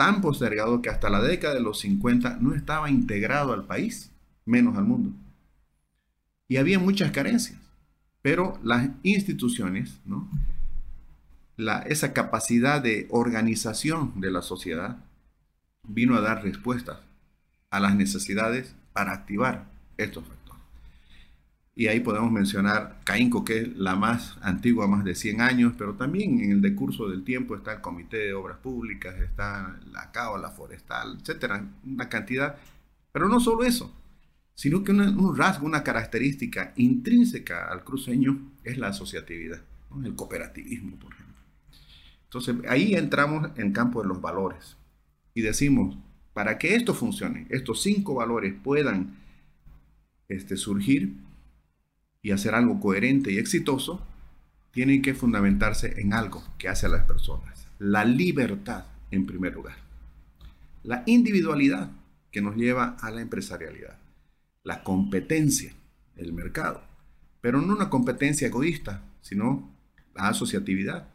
tan 0.00 0.22
postergado 0.22 0.80
que 0.80 0.88
hasta 0.88 1.10
la 1.10 1.20
década 1.20 1.52
de 1.52 1.60
los 1.60 1.80
50 1.80 2.38
no 2.40 2.54
estaba 2.54 2.88
integrado 2.88 3.52
al 3.52 3.66
país, 3.66 4.10
menos 4.46 4.78
al 4.78 4.84
mundo. 4.84 5.10
Y 6.48 6.56
había 6.56 6.78
muchas 6.78 7.10
carencias, 7.10 7.58
pero 8.22 8.58
las 8.62 8.88
instituciones, 9.02 10.00
¿no? 10.06 10.26
La, 11.58 11.80
esa 11.80 12.14
capacidad 12.14 12.80
de 12.80 13.08
organización 13.10 14.18
de 14.22 14.30
la 14.30 14.40
sociedad 14.40 14.96
vino 15.86 16.16
a 16.16 16.22
dar 16.22 16.44
respuestas 16.44 16.96
a 17.68 17.78
las 17.78 17.94
necesidades 17.94 18.74
para 18.94 19.12
activar 19.12 19.66
estos 19.98 20.24
factores. 20.24 20.39
Y 21.74 21.86
ahí 21.86 22.00
podemos 22.00 22.30
mencionar 22.30 23.00
Caínco, 23.04 23.44
que 23.44 23.60
es 23.60 23.76
la 23.76 23.96
más 23.96 24.36
antigua, 24.42 24.86
más 24.86 25.04
de 25.04 25.14
100 25.14 25.40
años, 25.40 25.74
pero 25.78 25.94
también 25.94 26.40
en 26.40 26.52
el 26.52 26.60
decurso 26.60 27.08
del 27.08 27.22
tiempo 27.22 27.54
está 27.54 27.74
el 27.74 27.80
Comité 27.80 28.18
de 28.18 28.34
Obras 28.34 28.58
Públicas, 28.58 29.14
está 29.20 29.78
la 29.90 30.10
CAO, 30.10 30.36
la 30.36 30.50
Forestal, 30.50 31.18
etcétera, 31.20 31.64
una 31.84 32.08
cantidad. 32.08 32.56
Pero 33.12 33.28
no 33.28 33.40
solo 33.40 33.64
eso, 33.64 33.94
sino 34.54 34.84
que 34.84 34.92
un 34.92 35.36
rasgo, 35.36 35.64
una 35.64 35.82
característica 35.82 36.74
intrínseca 36.76 37.70
al 37.70 37.84
cruceño 37.84 38.52
es 38.64 38.76
la 38.76 38.88
asociatividad, 38.88 39.62
el 40.04 40.14
cooperativismo, 40.14 40.98
por 40.98 41.14
ejemplo. 41.14 41.40
Entonces 42.24 42.56
ahí 42.68 42.94
entramos 42.94 43.50
en 43.56 43.72
campo 43.72 44.02
de 44.02 44.08
los 44.08 44.20
valores 44.20 44.76
y 45.34 45.40
decimos, 45.40 45.96
para 46.32 46.58
que 46.58 46.74
esto 46.74 46.94
funcione, 46.94 47.46
estos 47.48 47.82
cinco 47.82 48.14
valores 48.14 48.54
puedan 48.62 49.16
este, 50.28 50.56
surgir 50.56 51.16
y 52.22 52.32
hacer 52.32 52.54
algo 52.54 52.80
coherente 52.80 53.32
y 53.32 53.38
exitoso, 53.38 54.04
tienen 54.72 55.02
que 55.02 55.14
fundamentarse 55.14 56.00
en 56.00 56.12
algo 56.12 56.44
que 56.58 56.68
hace 56.68 56.86
a 56.86 56.90
las 56.90 57.04
personas. 57.04 57.66
La 57.78 58.04
libertad, 58.04 58.84
en 59.10 59.26
primer 59.26 59.54
lugar. 59.54 59.76
La 60.82 61.02
individualidad, 61.06 61.90
que 62.30 62.42
nos 62.42 62.56
lleva 62.56 62.96
a 63.00 63.10
la 63.10 63.20
empresarialidad. 63.20 63.98
La 64.62 64.82
competencia, 64.82 65.72
el 66.16 66.32
mercado. 66.32 66.82
Pero 67.40 67.60
no 67.60 67.74
una 67.74 67.90
competencia 67.90 68.46
egoísta, 68.46 69.02
sino 69.20 69.68
la 70.14 70.28
asociatividad 70.28 71.08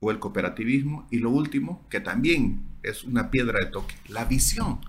o 0.00 0.10
el 0.10 0.18
cooperativismo. 0.18 1.06
Y 1.10 1.18
lo 1.18 1.30
último, 1.30 1.86
que 1.90 2.00
también 2.00 2.62
es 2.82 3.04
una 3.04 3.30
piedra 3.30 3.58
de 3.58 3.66
toque. 3.66 3.94
La 4.08 4.24
visión. 4.24 4.80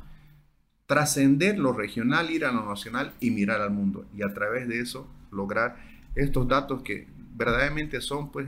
Trascender 0.86 1.58
lo 1.58 1.74
regional, 1.74 2.32
ir 2.32 2.46
a 2.46 2.51
lo 2.51 2.68
nacional 2.68 3.13
y 3.20 3.32
mirar 3.32 3.62
al 3.62 3.72
mundo. 3.72 4.06
Y 4.15 4.24
a 4.24 4.34
través 4.34 4.68
de 4.68 4.80
eso 4.80 5.08
lograr 5.34 5.78
estos 6.16 6.48
datos 6.48 6.82
que 6.84 7.08
verdaderamente 7.36 8.00
son 8.02 8.32
pues 8.32 8.48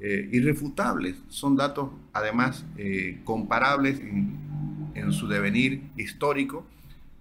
eh, 0.00 0.28
irrefutables, 0.32 1.16
son 1.28 1.56
datos 1.56 1.90
además 2.12 2.64
eh, 2.76 3.20
comparables 3.24 4.00
en, 4.00 4.92
en, 4.94 5.12
su 5.12 5.26
devenir 5.26 5.82
histórico 5.96 6.64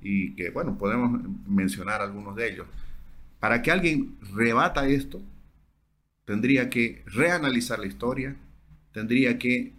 y 0.01 0.36
que, 0.36 0.51
bueno, 0.51 0.77
podemos 0.77 1.20
mencionar 1.48 2.01
algunos 2.01 2.36
de 2.36 2.51
ellos. 2.51 2.67
Para 3.39 3.62
que 3.62 3.72
alguien 3.72 4.15
rebata 4.34 4.88
esto, 4.88 5.22
tendría 6.25 6.70
que 6.70 7.03
reanalizar 7.08 7.79
la 7.79 7.88
historia, 7.88 8.36
tendría 8.91 9.39
que 9.39 9.74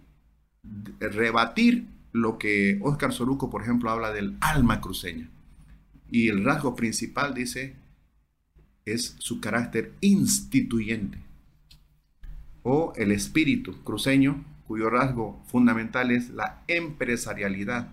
rebatir 0.99 1.85
lo 2.11 2.37
que 2.37 2.79
Óscar 2.81 3.13
Soruco, 3.13 3.49
por 3.49 3.61
ejemplo, 3.61 3.89
habla 3.89 4.11
del 4.11 4.35
alma 4.41 4.81
cruceña. 4.81 5.29
Y 6.09 6.29
el 6.29 6.43
rasgo 6.43 6.75
principal, 6.75 7.33
dice, 7.33 7.75
es 8.93 9.15
su 9.19 9.39
carácter 9.39 9.93
instituyente 10.01 11.19
o 12.63 12.93
el 12.95 13.11
espíritu 13.11 13.83
cruceño, 13.83 14.43
cuyo 14.67 14.89
rasgo 14.89 15.41
fundamental 15.47 16.11
es 16.11 16.29
la 16.29 16.61
empresarialidad. 16.67 17.89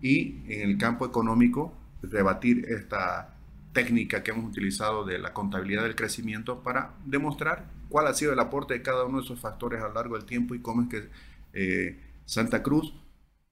Y 0.00 0.42
en 0.48 0.70
el 0.70 0.78
campo 0.78 1.06
económico, 1.06 1.74
rebatir 2.02 2.66
esta 2.66 3.34
técnica 3.72 4.22
que 4.22 4.30
hemos 4.30 4.48
utilizado 4.48 5.04
de 5.04 5.18
la 5.18 5.32
contabilidad 5.32 5.82
del 5.82 5.96
crecimiento 5.96 6.62
para 6.62 6.92
demostrar 7.04 7.64
cuál 7.88 8.06
ha 8.06 8.14
sido 8.14 8.32
el 8.32 8.38
aporte 8.38 8.74
de 8.74 8.82
cada 8.82 9.04
uno 9.04 9.18
de 9.18 9.24
esos 9.24 9.40
factores 9.40 9.82
a 9.82 9.88
lo 9.88 9.94
largo 9.94 10.16
del 10.16 10.26
tiempo 10.26 10.54
y 10.54 10.60
cómo 10.60 10.82
es 10.82 10.88
que 10.88 11.08
eh, 11.54 11.98
Santa 12.24 12.62
Cruz 12.62 12.94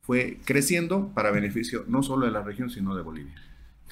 fue 0.03 0.39
creciendo 0.45 1.13
para 1.15 1.31
beneficio 1.31 1.85
no 1.89 2.03
solo 2.03 2.27
de 2.27 2.33
la 2.33 2.43
región, 2.43 2.71
sino 2.71 2.95
de 2.95 3.03
Bolivia. 3.03 3.35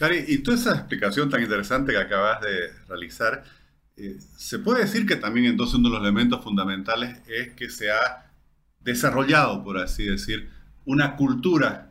Cari, 0.01 0.25
y 0.29 0.39
toda 0.39 0.57
esa 0.57 0.75
explicación 0.77 1.29
tan 1.29 1.43
interesante 1.43 1.93
que 1.93 1.99
acabas 1.99 2.41
de 2.41 2.73
realizar, 2.89 3.45
eh, 3.99 4.17
se 4.35 4.59
puede 4.59 4.81
decir 4.81 5.05
que 5.05 5.17
también 5.17 5.45
entonces 5.45 5.75
uno 5.75 5.91
de 5.91 5.97
los 5.97 6.03
elementos 6.03 6.43
fundamentales 6.43 7.21
es 7.29 7.51
que 7.51 7.69
se 7.69 7.91
ha 7.91 8.33
desarrollado, 8.81 9.63
por 9.63 9.77
así 9.77 10.07
decir, 10.07 10.49
una 10.87 11.17
cultura 11.17 11.91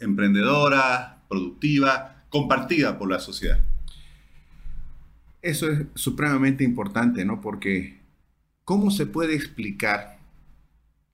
emprendedora, 0.00 1.22
productiva, 1.28 2.24
compartida 2.28 2.98
por 2.98 3.08
la 3.08 3.20
sociedad. 3.20 3.60
Eso 5.42 5.70
es 5.70 5.86
supremamente 5.94 6.64
importante, 6.64 7.24
¿no? 7.24 7.40
Porque 7.40 8.00
¿cómo 8.64 8.90
se 8.90 9.06
puede 9.06 9.36
explicar 9.36 10.18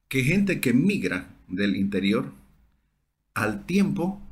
que 0.08 0.25
gente 0.25 0.58
que 0.58 0.72
migra 0.72 1.26
del 1.49 1.76
interior 1.76 2.32
al 3.34 3.66
tiempo 3.66 4.22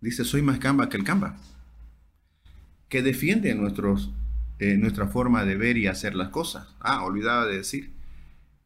dice 0.00 0.24
soy 0.24 0.42
más 0.42 0.58
camba 0.58 0.88
que 0.88 0.96
el 0.96 1.04
camba? 1.04 1.36
Que 2.88 3.02
defiende 3.02 3.50
eh, 3.50 4.76
nuestra 4.76 5.06
forma 5.08 5.44
de 5.44 5.56
ver 5.56 5.76
y 5.76 5.86
hacer 5.86 6.14
las 6.14 6.28
cosas. 6.28 6.68
Ah, 6.80 7.04
olvidaba 7.04 7.46
de 7.46 7.56
decir 7.56 7.92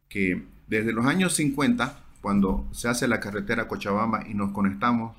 que 0.08 0.42
desde 0.68 0.92
los 0.92 1.06
años 1.06 1.34
50, 1.34 1.98
cuando 2.20 2.68
se 2.72 2.88
hace 2.88 3.08
la 3.08 3.20
carretera 3.20 3.68
Cochabamba 3.68 4.26
y 4.28 4.34
nos 4.34 4.52
conectamos 4.52 5.16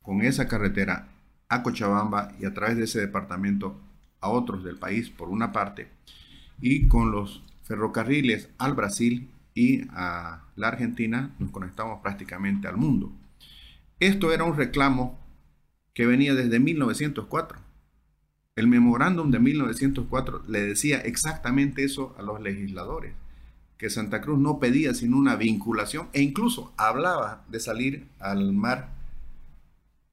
con 0.00 0.22
esa 0.22 0.48
carretera 0.48 1.08
a 1.48 1.62
Cochabamba 1.62 2.32
y 2.40 2.44
a 2.44 2.54
través 2.54 2.76
de 2.76 2.84
ese 2.84 3.00
departamento 3.00 3.78
a 4.20 4.28
otros 4.30 4.64
del 4.64 4.78
país, 4.78 5.10
por 5.10 5.28
una 5.28 5.52
parte, 5.52 5.88
y 6.60 6.88
con 6.88 7.10
los 7.10 7.42
ferrocarriles 7.64 8.48
al 8.58 8.74
Brasil 8.74 9.28
y 9.54 9.82
a 9.90 10.42
la 10.56 10.68
Argentina, 10.68 11.30
nos 11.38 11.50
conectamos 11.50 12.00
prácticamente 12.00 12.68
al 12.68 12.76
mundo. 12.76 13.12
Esto 14.02 14.32
era 14.32 14.42
un 14.42 14.56
reclamo 14.56 15.18
que 15.94 16.06
venía 16.06 16.34
desde 16.34 16.58
1904 16.58 17.58
el 18.54 18.66
memorándum 18.66 19.30
de 19.30 19.38
1904 19.38 20.42
le 20.46 20.60
decía 20.60 20.98
exactamente 20.98 21.84
eso 21.84 22.14
a 22.18 22.22
los 22.22 22.40
legisladores, 22.40 23.14
que 23.78 23.88
Santa 23.88 24.20
Cruz 24.20 24.38
no 24.38 24.58
pedía 24.58 24.92
sino 24.92 25.16
una 25.16 25.36
vinculación 25.36 26.08
e 26.12 26.20
incluso 26.20 26.74
hablaba 26.76 27.44
de 27.48 27.60
salir 27.60 28.08
al 28.18 28.52
mar 28.52 28.90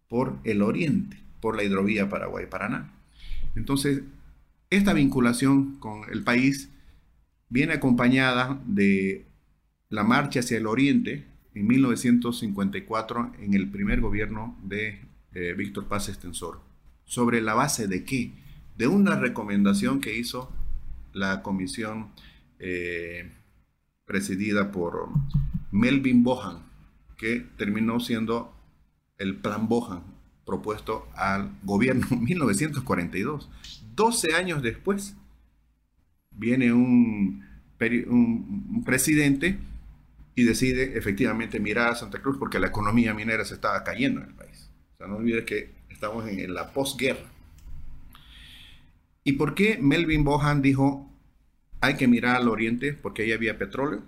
por 0.08 0.38
el 0.46 0.62
oriente, 0.62 1.20
por 1.42 1.58
la 1.58 1.64
hidrovía 1.64 2.10
Paraguay-Paraná. 2.10 2.94
Entonces, 3.56 4.04
esta 4.70 4.94
vinculación 4.94 5.76
con 5.80 6.10
el 6.10 6.24
país 6.24 6.70
viene 7.50 7.74
acompañada 7.74 8.62
de 8.66 9.26
la 9.90 10.04
marcha 10.04 10.40
hacia 10.40 10.60
el 10.60 10.68
oriente 10.68 11.26
en 11.56 11.68
1954 11.68 13.34
en 13.40 13.54
el 13.54 13.70
primer 13.70 14.02
gobierno 14.02 14.58
de 14.64 15.02
eh, 15.34 15.54
Víctor 15.58 15.88
Paz 15.88 16.10
Extensor. 16.10 16.60
¿Sobre 17.06 17.42
la 17.42 17.54
base 17.54 17.88
de 17.88 18.04
qué? 18.04 18.32
De 18.78 18.88
una 18.88 19.16
recomendación 19.16 20.00
que 20.00 20.18
hizo 20.18 20.52
la 21.14 21.42
comisión 21.42 22.10
eh, 22.60 23.32
presidida 24.06 24.72
por 24.72 25.10
Melvin 25.72 26.24
Bohan, 26.24 26.60
que 27.18 27.46
terminó 27.58 28.00
siendo 28.00 28.54
el 29.18 29.36
plan 29.36 29.68
Bohan 29.68 30.04
propuesto 30.46 31.08
al 31.16 31.52
gobierno 31.64 32.08
en 32.10 32.24
1942. 32.24 33.50
12 33.96 34.34
años 34.34 34.64
después 34.64 35.16
viene 36.32 36.74
un, 36.74 37.46
un, 38.08 38.84
presidente 38.86 39.60
y 40.40 40.44
decide 40.44 40.98
efectivamente 40.98 41.60
mirar 41.60 41.90
a 41.90 41.96
Santa 41.96 42.22
Cruz 42.22 42.38
porque 42.40 42.60
la 42.60 42.68
economía 42.68 43.14
minera 43.14 43.44
se 43.44 43.56
estaba 43.56 43.84
cayendo 43.84 44.22
en 44.22 44.28
el 44.28 44.34
país. 44.34 44.70
O 44.94 44.98
sea, 44.98 45.08
no 45.08 45.18
olvides 45.18 45.44
que 45.44 45.74
estamos 45.90 46.26
en, 46.30 46.54
la 46.54 46.72
posguerra. 46.72 47.26
¿Y 49.26 49.34
por 49.34 49.54
qué 49.54 49.78
Melvin 49.82 50.24
Bohan 50.24 50.62
dijo 50.62 51.12
hay 51.82 51.98
que 51.98 52.08
mirar 52.08 52.38
al 52.38 52.48
oriente? 52.48 52.94
Porque 52.94 53.24
ahí 53.24 53.34
había 53.34 53.58
petróleo, 53.58 54.02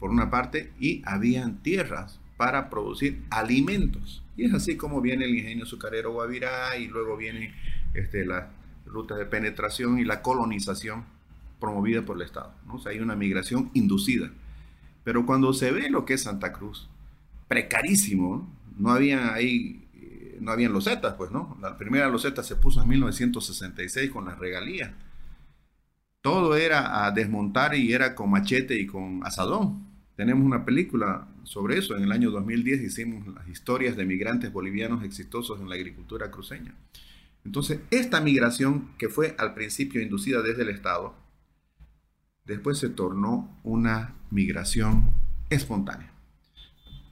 por 0.00 0.08
una 0.08 0.30
parte, 0.30 0.72
y 0.80 1.02
habían 1.04 1.62
tierras 1.62 2.18
para 2.38 2.70
producir 2.70 3.22
alimentos. 3.28 4.24
Y 4.38 4.46
es 4.46 4.54
así 4.54 4.78
como 4.78 5.02
viene 5.02 5.26
el 5.26 5.36
ingenio 5.36 5.64
azucarero 5.64 6.12
Guavirá 6.12 6.78
y 6.78 6.88
luego 6.88 7.18
vienen 7.18 7.52
este, 7.92 8.24
las 8.24 8.46
rutas 8.86 9.18
de 9.18 9.26
penetración 9.26 9.98
y 9.98 10.04
la 10.06 10.22
colonización 10.22 11.04
promovida 11.60 12.06
por 12.06 12.16
el 12.16 12.22
Estado. 12.22 12.54
¿no? 12.66 12.76
O 12.76 12.78
sea, 12.78 12.92
hay 12.92 13.00
una 13.00 13.16
migración 13.16 13.70
inducida. 13.74 14.30
Pero 15.04 15.26
cuando 15.26 15.52
se 15.52 15.70
ve 15.70 15.90
lo 15.90 16.04
que 16.04 16.14
es 16.14 16.22
Santa 16.22 16.52
Cruz, 16.52 16.88
precarísimo, 17.46 18.50
no, 18.78 18.90
había 18.90 19.34
ahí 19.34 19.84
no 20.40 20.52
habían 20.52 20.72
losetas, 20.72 21.14
pues, 21.14 21.30
¿no? 21.30 21.56
La 21.60 21.76
primera 21.76 22.08
loseta 22.08 22.42
se 22.42 22.56
puso 22.56 22.82
en 22.82 22.88
1966 22.88 24.10
con 24.10 24.26
las 24.26 24.38
regalías. 24.38 24.90
Todo 26.20 26.56
era 26.56 27.04
a 27.04 27.10
desmontar 27.10 27.74
y 27.74 27.92
era 27.92 28.14
con 28.14 28.30
machete 28.30 28.78
y 28.78 28.86
con 28.86 29.20
asadón. 29.24 29.86
Tenemos 30.16 30.44
una 30.44 30.64
película 30.64 31.26
sobre 31.42 31.78
eso. 31.78 31.96
En 31.96 32.04
el 32.04 32.12
año 32.12 32.30
2010 32.30 32.82
hicimos 32.82 33.26
las 33.28 33.48
historias 33.48 33.96
de 33.96 34.04
migrantes 34.04 34.52
bolivianos 34.52 35.04
exitosos 35.04 35.60
en 35.60 35.68
la 35.68 35.74
agricultura 35.74 36.30
cruceña. 36.30 36.74
Entonces, 37.44 37.80
esta 37.90 38.20
migración 38.20 38.88
que 38.96 39.08
fue 39.08 39.34
al 39.38 39.52
principio 39.54 40.00
inducida 40.00 40.40
desde 40.40 40.62
el 40.62 40.70
Estado, 40.70 41.14
después 42.44 42.78
se 42.78 42.88
tornó 42.88 43.58
una 43.62 44.14
migración 44.30 45.10
espontánea. 45.50 46.10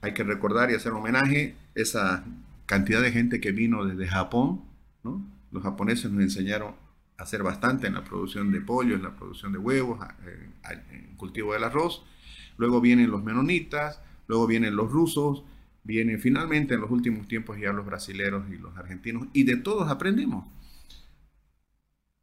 Hay 0.01 0.13
que 0.13 0.23
recordar 0.23 0.69
y 0.71 0.75
hacer 0.75 0.91
homenaje 0.91 1.55
esa 1.75 2.23
cantidad 2.65 3.01
de 3.01 3.11
gente 3.11 3.39
que 3.39 3.51
vino 3.51 3.85
desde 3.85 4.07
Japón. 4.07 4.61
Los 5.51 5.63
japoneses 5.63 6.11
nos 6.11 6.23
enseñaron 6.23 6.75
a 7.17 7.23
hacer 7.23 7.43
bastante 7.43 7.87
en 7.87 7.93
la 7.93 8.03
producción 8.03 8.51
de 8.51 8.61
pollo, 8.61 8.95
en 8.95 9.03
la 9.03 9.15
producción 9.15 9.53
de 9.53 9.59
huevos, 9.59 9.99
en 10.25 10.53
el 10.91 11.15
cultivo 11.15 11.53
del 11.53 11.63
arroz. 11.63 12.03
Luego 12.57 12.81
vienen 12.81 13.11
los 13.11 13.23
menonitas, 13.23 14.01
luego 14.27 14.45
vienen 14.45 14.75
los 14.75 14.91
rusos, 14.91 15.43
vienen 15.83 16.19
finalmente 16.19 16.75
en 16.75 16.81
los 16.81 16.91
últimos 16.91 17.27
tiempos 17.27 17.57
ya 17.59 17.73
los 17.73 17.85
brasileros 17.85 18.49
y 18.49 18.57
los 18.57 18.75
argentinos, 18.77 19.27
y 19.33 19.43
de 19.43 19.57
todos 19.57 19.89
aprendemos. 19.89 20.47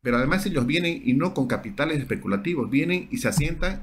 Pero 0.03 0.17
además 0.17 0.47
ellos 0.47 0.67
vienen 0.67 1.03
y 1.05 1.13
no 1.13 1.35
con 1.35 1.47
capitales 1.47 1.99
especulativos, 1.99 2.71
vienen 2.71 3.09
y 3.11 3.19
se 3.19 3.29
asientan 3.29 3.83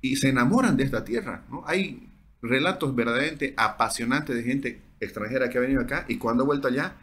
y 0.00 0.16
se 0.16 0.30
enamoran 0.30 0.76
de 0.76 0.84
esta 0.84 1.04
tierra. 1.04 1.44
¿no? 1.50 1.62
Hay 1.66 2.08
relatos 2.40 2.94
verdaderamente 2.94 3.54
apasionantes 3.56 4.34
de 4.34 4.42
gente 4.42 4.82
extranjera 5.00 5.50
que 5.50 5.58
ha 5.58 5.60
venido 5.60 5.80
acá 5.80 6.04
y 6.08 6.16
cuando 6.16 6.44
ha 6.44 6.46
vuelto 6.46 6.68
allá, 6.68 6.96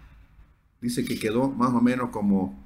dice 0.82 1.06
que 1.06 1.20
quedó 1.20 1.50
más 1.50 1.74
o 1.74 1.82
menos 1.82 2.10
como 2.10 2.64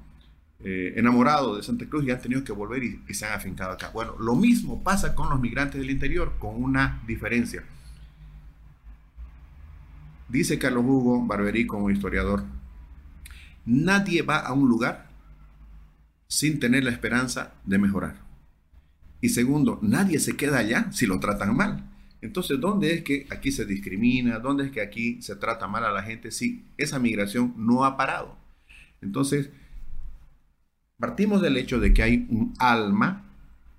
eh, 0.62 0.94
enamorado 0.96 1.56
de 1.56 1.62
Santa 1.62 1.86
Cruz 1.86 2.04
y 2.04 2.10
han 2.10 2.20
tenido 2.20 2.44
que 2.44 2.52
volver 2.52 2.82
y, 2.82 3.14
se 3.14 3.26
han 3.26 3.32
afincado 3.32 3.72
acá. 3.72 3.90
Bueno, 3.90 4.16
lo 4.18 4.36
mismo 4.36 4.82
pasa 4.82 5.14
con 5.14 5.30
los 5.30 5.40
migrantes 5.40 5.80
del 5.80 5.90
interior, 5.90 6.34
con 6.38 6.62
una 6.62 7.02
diferencia. 7.06 7.64
Dice 10.28 10.58
Carlos 10.58 10.84
Hugo 10.86 11.26
Barberí 11.26 11.66
como 11.66 11.90
historiador, 11.90 12.44
nadie 13.66 14.22
va 14.22 14.38
a 14.38 14.52
un 14.52 14.68
lugar 14.68 15.09
sin 16.30 16.60
tener 16.60 16.84
la 16.84 16.90
esperanza 16.90 17.54
de 17.64 17.76
mejorar. 17.76 18.20
Y 19.20 19.30
segundo, 19.30 19.80
nadie 19.82 20.20
se 20.20 20.36
queda 20.36 20.58
allá 20.58 20.86
si 20.92 21.06
lo 21.06 21.18
tratan 21.18 21.56
mal. 21.56 21.90
Entonces, 22.22 22.60
¿dónde 22.60 22.94
es 22.94 23.02
que 23.02 23.26
aquí 23.30 23.50
se 23.50 23.66
discrimina? 23.66 24.38
¿Dónde 24.38 24.66
es 24.66 24.70
que 24.70 24.80
aquí 24.80 25.20
se 25.22 25.34
trata 25.34 25.66
mal 25.66 25.84
a 25.84 25.90
la 25.90 26.04
gente 26.04 26.30
si 26.30 26.64
esa 26.78 27.00
migración 27.00 27.54
no 27.56 27.84
ha 27.84 27.96
parado? 27.96 28.38
Entonces, 29.02 29.50
partimos 30.98 31.42
del 31.42 31.56
hecho 31.56 31.80
de 31.80 31.92
que 31.92 32.04
hay 32.04 32.26
un 32.30 32.54
alma 32.60 33.24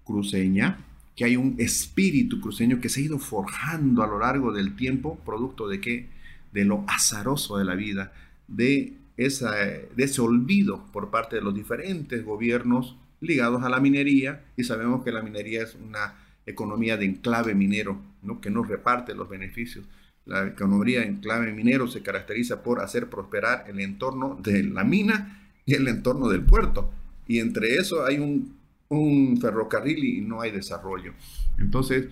cruceña, 0.04 0.86
que 1.16 1.24
hay 1.24 1.38
un 1.38 1.56
espíritu 1.58 2.42
cruceño 2.42 2.82
que 2.82 2.90
se 2.90 3.00
ha 3.00 3.04
ido 3.06 3.18
forjando 3.18 4.04
a 4.04 4.08
lo 4.08 4.20
largo 4.20 4.52
del 4.52 4.76
tiempo, 4.76 5.18
producto 5.24 5.70
de 5.70 5.80
qué? 5.80 6.10
De 6.52 6.66
lo 6.66 6.84
azaroso 6.90 7.58
de 7.58 7.64
la 7.64 7.76
vida, 7.76 8.12
de, 8.50 8.98
esa, 9.26 9.52
de 9.52 10.04
ese 10.04 10.22
olvido 10.22 10.86
por 10.92 11.10
parte 11.10 11.38
de 11.38 11.42
los 11.42 11.56
diferentes 11.56 12.24
gobiernos 12.24 12.98
ligados 13.20 13.64
a 13.64 13.70
la 13.70 13.80
minería, 13.80 14.44
y 14.58 14.64
sabemos 14.64 15.04
que 15.04 15.12
la 15.12 15.22
minería 15.22 15.62
es 15.64 15.76
una 15.76 16.16
economía 16.46 16.98
de 16.98 17.06
enclave 17.06 17.54
minero, 17.54 18.02
¿no? 18.24 18.42
que 18.42 18.50
no 18.50 18.64
reparte 18.64 19.14
los 19.14 19.30
beneficios. 19.30 19.86
La 20.26 20.48
economía 20.48 21.04
en 21.04 21.16
enclave 21.16 21.54
minero 21.54 21.88
se 21.88 22.02
caracteriza 22.02 22.64
por 22.64 22.80
hacer 22.82 23.10
prosperar 23.10 23.66
el 23.68 23.80
entorno 23.80 24.40
de 24.42 24.64
la 24.64 24.84
mina 24.84 25.52
y 25.66 25.76
el 25.76 25.88
entorno 25.88 26.30
del 26.30 26.44
puerto. 26.44 26.92
Y 27.28 27.40
entre 27.40 27.76
eso 27.76 28.06
hay 28.06 28.18
un, 28.18 28.56
un 28.90 29.40
ferrocarril 29.40 30.04
y 30.04 30.22
no 30.22 30.42
hay 30.42 30.52
desarrollo. 30.52 31.14
Entonces, 31.58 32.08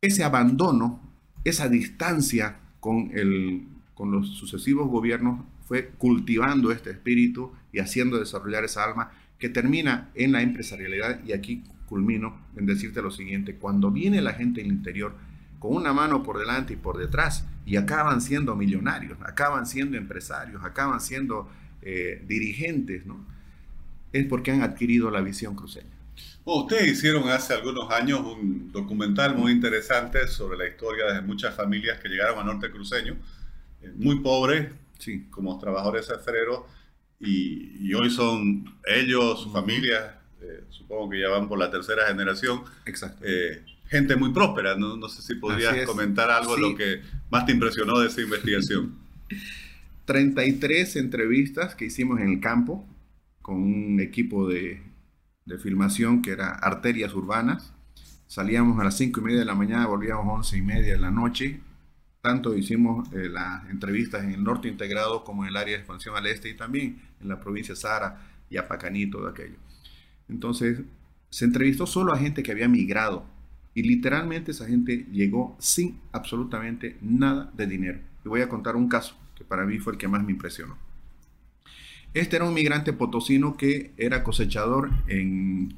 ese 0.00 0.24
abandono, 0.24 1.00
esa 1.44 1.68
distancia 1.68 2.58
con, 2.80 3.10
el, 3.12 3.66
con 3.94 4.10
los 4.10 4.28
sucesivos 4.28 4.88
gobiernos 4.88 5.44
cultivando 5.98 6.72
este 6.72 6.90
espíritu 6.90 7.52
y 7.72 7.78
haciendo 7.78 8.18
desarrollar 8.18 8.64
esa 8.64 8.84
alma 8.84 9.12
que 9.38 9.48
termina 9.48 10.10
en 10.14 10.32
la 10.32 10.42
empresarialidad. 10.42 11.24
Y 11.24 11.32
aquí 11.32 11.64
culmino 11.88 12.38
en 12.56 12.66
decirte 12.66 13.02
lo 13.02 13.10
siguiente, 13.10 13.56
cuando 13.56 13.90
viene 13.90 14.20
la 14.20 14.32
gente 14.32 14.60
del 14.60 14.70
interior 14.70 15.14
con 15.58 15.74
una 15.74 15.92
mano 15.92 16.22
por 16.22 16.38
delante 16.38 16.72
y 16.72 16.76
por 16.76 16.96
detrás 16.96 17.46
y 17.66 17.76
acaban 17.76 18.20
siendo 18.20 18.56
millonarios, 18.56 19.18
acaban 19.22 19.66
siendo 19.66 19.96
empresarios, 19.96 20.64
acaban 20.64 21.00
siendo 21.00 21.50
eh, 21.82 22.24
dirigentes, 22.26 23.04
¿no? 23.06 23.24
es 24.12 24.26
porque 24.26 24.50
han 24.50 24.62
adquirido 24.62 25.10
la 25.10 25.20
visión 25.20 25.54
cruceña. 25.54 25.90
ustedes 26.44 26.88
hicieron 26.88 27.28
hace 27.28 27.54
algunos 27.54 27.90
años 27.90 28.20
un 28.20 28.72
documental 28.72 29.36
muy 29.36 29.52
interesante 29.52 30.26
sobre 30.26 30.58
la 30.58 30.66
historia 30.66 31.12
de 31.12 31.20
muchas 31.22 31.54
familias 31.54 32.00
que 32.00 32.08
llegaron 32.08 32.38
a 32.38 32.44
Norte 32.44 32.70
Cruceño, 32.70 33.16
eh, 33.82 33.92
muy 33.96 34.20
pobres, 34.20 34.68
sí. 35.00 35.26
como 35.30 35.58
trabajadores 35.58 36.06
cefreros, 36.06 36.60
y, 37.18 37.88
y, 37.88 37.92
hoy 37.92 38.08
son 38.08 38.64
ellos, 38.86 39.42
su 39.42 39.50
familia, 39.50 40.20
eh, 40.40 40.64
supongo 40.70 41.10
que 41.10 41.20
ya 41.20 41.28
van 41.28 41.48
por 41.48 41.58
la 41.58 41.70
tercera 41.70 42.06
generación. 42.06 42.62
Exacto. 42.86 43.22
Eh, 43.26 43.62
gente 43.88 44.16
muy 44.16 44.32
próspera. 44.32 44.76
No, 44.76 44.96
no, 44.96 45.08
sé 45.08 45.20
si 45.20 45.34
podrías 45.34 45.86
comentar 45.86 46.30
algo 46.30 46.56
lo 46.56 46.74
que 46.74 47.02
más 47.30 47.44
te 47.44 47.52
impresionó 47.52 47.98
de 47.98 48.08
esa 48.08 48.22
investigación. 48.22 48.94
33 50.06 50.96
entrevistas 50.96 51.74
que 51.74 51.84
hicimos 51.84 52.20
en 52.20 52.30
el 52.30 52.40
campo 52.40 52.84
con 53.42 53.62
un 53.62 54.00
equipo 54.00 54.48
de, 54.48 54.82
de 55.44 55.58
filmación 55.58 56.22
que 56.22 56.32
era 56.32 56.50
Arterias 56.50 57.14
Urbanas. 57.14 57.72
Salíamos 58.26 58.80
a 58.80 58.84
las 58.84 58.96
5 58.96 59.20
y 59.20 59.22
media 59.22 59.38
de 59.40 59.44
la 59.44 59.54
mañana, 59.54 59.86
volvíamos 59.86 60.26
a 60.26 60.32
11 60.38 60.56
y 60.56 60.62
media 60.62 60.92
de 60.94 60.98
la 60.98 61.10
noche. 61.10 61.60
Tanto 62.20 62.54
hicimos 62.54 63.10
eh, 63.12 63.28
las 63.28 63.68
entrevistas 63.70 64.24
en 64.24 64.32
el 64.32 64.44
norte 64.44 64.68
integrado 64.68 65.24
como 65.24 65.44
en 65.44 65.50
el 65.50 65.56
área 65.56 65.74
de 65.74 65.78
expansión 65.78 66.16
al 66.16 66.26
este 66.26 66.50
y 66.50 66.54
también 66.54 67.00
en 67.20 67.28
la 67.28 67.40
provincia 67.40 67.74
de 67.74 67.80
Sara 67.80 68.20
y 68.50 68.58
Apacaní, 68.58 69.08
todo 69.08 69.26
aquello. 69.26 69.56
Entonces, 70.28 70.80
se 71.30 71.44
entrevistó 71.44 71.86
solo 71.86 72.12
a 72.12 72.18
gente 72.18 72.42
que 72.42 72.52
había 72.52 72.68
migrado 72.68 73.24
y 73.74 73.82
literalmente 73.82 74.50
esa 74.50 74.66
gente 74.66 75.06
llegó 75.10 75.56
sin 75.58 76.00
absolutamente 76.12 76.98
nada 77.00 77.50
de 77.54 77.66
dinero. 77.66 78.00
Y 78.24 78.28
voy 78.28 78.42
a 78.42 78.48
contar 78.48 78.76
un 78.76 78.88
caso 78.88 79.16
que 79.36 79.44
para 79.44 79.64
mí 79.64 79.78
fue 79.78 79.94
el 79.94 79.98
que 79.98 80.08
más 80.08 80.22
me 80.22 80.32
impresionó. 80.32 80.76
Este 82.12 82.36
era 82.36 82.44
un 82.44 82.54
migrante 82.54 82.92
potosino 82.92 83.56
que 83.56 83.92
era 83.96 84.24
cosechador 84.24 84.90
en, 85.06 85.74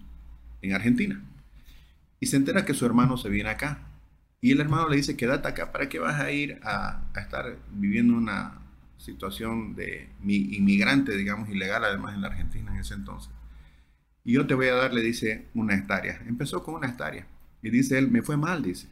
en 0.63 0.73
Argentina 0.73 1.23
y 2.19 2.27
se 2.27 2.37
entera 2.37 2.65
que 2.65 2.73
su 2.73 2.87
hermano 2.87 3.17
se 3.17 3.29
viene 3.29 3.51
acá. 3.51 3.87
Y 4.43 4.53
el 4.53 4.61
hermano 4.61 4.89
le 4.91 4.97
dice, 4.97 5.17
quédate 5.17 5.49
acá, 5.49 5.73
¿para 5.73 5.89
qué 5.89 5.99
vas 5.99 6.21
a 6.21 6.31
ir 6.31 6.61
a, 6.65 7.05
a 7.15 7.21
estar 7.21 7.57
viviendo 7.71 8.15
una 8.15 8.61
situación 8.99 9.75
de 9.75 10.11
inmigrante, 10.25 11.17
digamos, 11.17 11.49
ilegal, 11.49 11.85
además 11.85 12.15
en 12.15 12.23
la 12.23 12.29
Argentina 12.29 12.71
en 12.73 12.81
ese 12.81 12.95
entonces? 12.95 13.33
Y 14.25 14.35
yo 14.35 14.47
te 14.47 14.55
voy 14.55 14.67
a 14.67 14.75
dar, 14.75 14.93
le 14.93 15.01
dice, 15.01 15.47
una 15.55 15.75
hectárea. 15.75 16.21
Empezó 16.27 16.63
con 16.63 16.75
una 16.75 16.89
hectárea. 16.89 17.27
Y 17.63 17.71
dice 17.71 17.99
él, 17.99 18.11
me 18.11 18.23
fue 18.23 18.37
mal, 18.37 18.63
dice. 18.63 18.89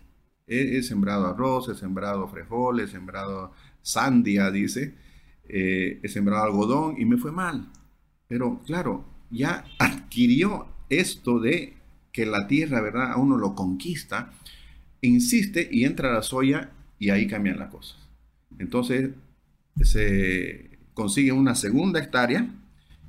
He, 0.46 0.82
sembrado 0.82 1.26
arroz, 1.26 1.68
he 1.68 1.74
sembrado 1.74 2.28
frijoles, 2.28 2.88
he 2.88 2.92
sembrado 2.92 3.52
sandia, 3.82 4.50
dice. 4.50 4.94
Eh, 5.48 6.00
he 6.02 6.08
sembrado 6.08 6.44
algodón 6.44 7.00
y 7.00 7.04
me 7.04 7.16
fue 7.16 7.32
mal. 7.32 7.70
Pero 8.28 8.60
claro, 8.66 9.04
ya 9.30 9.64
adquirió 9.78 10.68
esto 10.88 11.40
de 11.40 11.76
que 12.12 12.26
la 12.26 12.46
tierra, 12.46 12.80
¿verdad? 12.80 13.12
A 13.12 13.16
uno 13.16 13.36
lo 13.36 13.54
conquista, 13.54 14.32
insiste 15.02 15.68
y 15.70 15.84
entra 15.84 16.12
la 16.12 16.22
soya 16.22 16.70
y 16.98 17.10
ahí 17.10 17.26
cambian 17.26 17.58
las 17.58 17.70
cosas. 17.70 17.98
Entonces 18.58 19.10
se 19.82 20.78
consigue 20.94 21.32
una 21.32 21.54
segunda 21.54 22.00
hectárea 22.00 22.48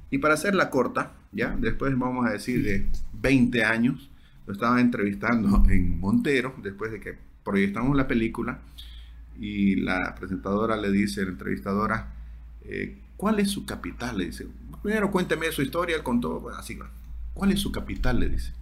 y 0.10 0.18
para 0.18 0.34
hacerla 0.34 0.70
corta, 0.70 1.14
ya 1.32 1.56
después 1.58 1.98
vamos 1.98 2.26
a 2.28 2.32
decir 2.32 2.64
de 2.64 2.86
20 3.14 3.64
años, 3.64 4.10
lo 4.46 4.54
estaba 4.54 4.82
entrevistando 4.82 5.64
en 5.70 6.00
Montero, 6.00 6.56
después 6.62 6.92
de 6.92 7.00
que 7.00 7.16
proyectamos 7.44 7.96
la 7.96 8.08
película, 8.08 8.60
y 9.40 9.76
la 9.76 10.14
presentadora 10.16 10.78
le 10.78 10.92
dice, 10.92 11.24
la 11.24 11.32
entrevistadora, 11.32 12.14
eh, 12.66 12.98
¿cuál 13.18 13.40
es 13.40 13.50
su 13.50 13.66
capital? 13.66 14.18
Le 14.18 14.26
dice, 14.26 14.48
primero 14.84 15.10
cuénteme 15.12 15.52
su 15.52 15.62
historia, 15.62 16.04
contó, 16.04 16.50
así, 16.50 16.78
¿cuál 17.34 17.52
es 17.52 17.60
su 17.60 17.72
capital? 17.72 18.20
Le 18.20 18.30
dice. 18.30 18.54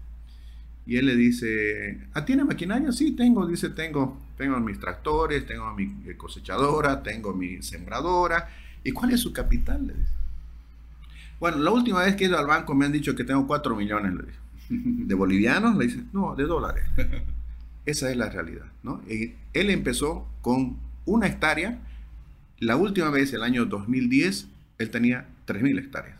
Y 0.89 0.97
él 0.97 1.05
le 1.05 1.15
dice, 1.15 1.99
¿ah, 2.13 2.25
tiene 2.25 2.43
maquinaria? 2.43 2.91
Sí, 2.91 3.11
tengo, 3.11 3.45
dice, 3.45 3.69
tengo, 3.69 4.19
tengo 4.35 4.59
mis 4.59 4.79
tractores, 4.79 5.45
tengo 5.45 5.71
mi 5.75 5.87
cosechadora, 6.17 7.03
tengo 7.03 7.31
mi 7.31 7.61
sembradora. 7.61 8.49
¿Y 8.83 8.91
cuál 8.91 9.11
es 9.11 9.19
su 9.19 9.31
capital? 9.31 9.85
Le 9.85 9.93
dice. 9.93 10.13
Bueno, 11.39 11.59
la 11.59 11.69
última 11.69 12.01
vez 12.01 12.15
que 12.15 12.23
he 12.23 12.27
ido 12.27 12.39
al 12.39 12.47
banco 12.47 12.73
me 12.73 12.87
han 12.87 12.91
dicho 12.91 13.13
que 13.13 13.23
tengo 13.23 13.45
4 13.45 13.75
millones, 13.75 14.15
le 14.15 14.23
¿De 15.05 15.13
bolivianos? 15.13 15.77
Le 15.77 15.85
dice, 15.85 15.99
no, 16.11 16.35
de 16.35 16.45
dólares. 16.45 16.85
Esa 17.85 18.09
es 18.09 18.17
la 18.17 18.31
realidad, 18.31 18.65
¿no? 18.81 19.03
él 19.07 19.69
empezó 19.69 20.27
con 20.41 20.79
una 21.05 21.27
hectárea. 21.27 21.77
La 22.57 22.77
última 22.77 23.11
vez, 23.11 23.31
el 23.33 23.43
año 23.43 23.65
2010, 23.65 24.47
él 24.79 24.89
tenía 24.89 25.27
3.000 25.45 25.77
hectáreas. 25.77 26.17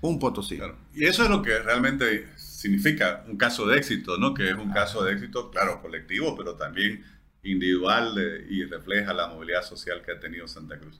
Un 0.00 0.18
potosí. 0.18 0.58
Y 0.94 1.04
eso 1.04 1.24
es 1.24 1.28
lo 1.28 1.42
que 1.42 1.58
realmente 1.58 2.28
significa 2.56 3.22
un 3.28 3.36
caso 3.36 3.66
de 3.66 3.76
éxito, 3.76 4.16
¿no? 4.16 4.32
Que 4.32 4.48
es 4.48 4.56
un 4.56 4.72
caso 4.72 5.04
de 5.04 5.12
éxito, 5.12 5.50
claro, 5.50 5.82
colectivo, 5.82 6.34
pero 6.36 6.54
también 6.54 7.04
individual 7.42 8.16
y 8.48 8.64
refleja 8.64 9.12
la 9.12 9.28
movilidad 9.28 9.62
social 9.62 10.02
que 10.02 10.12
ha 10.12 10.18
tenido 10.18 10.48
Santa 10.48 10.78
Cruz. 10.78 10.98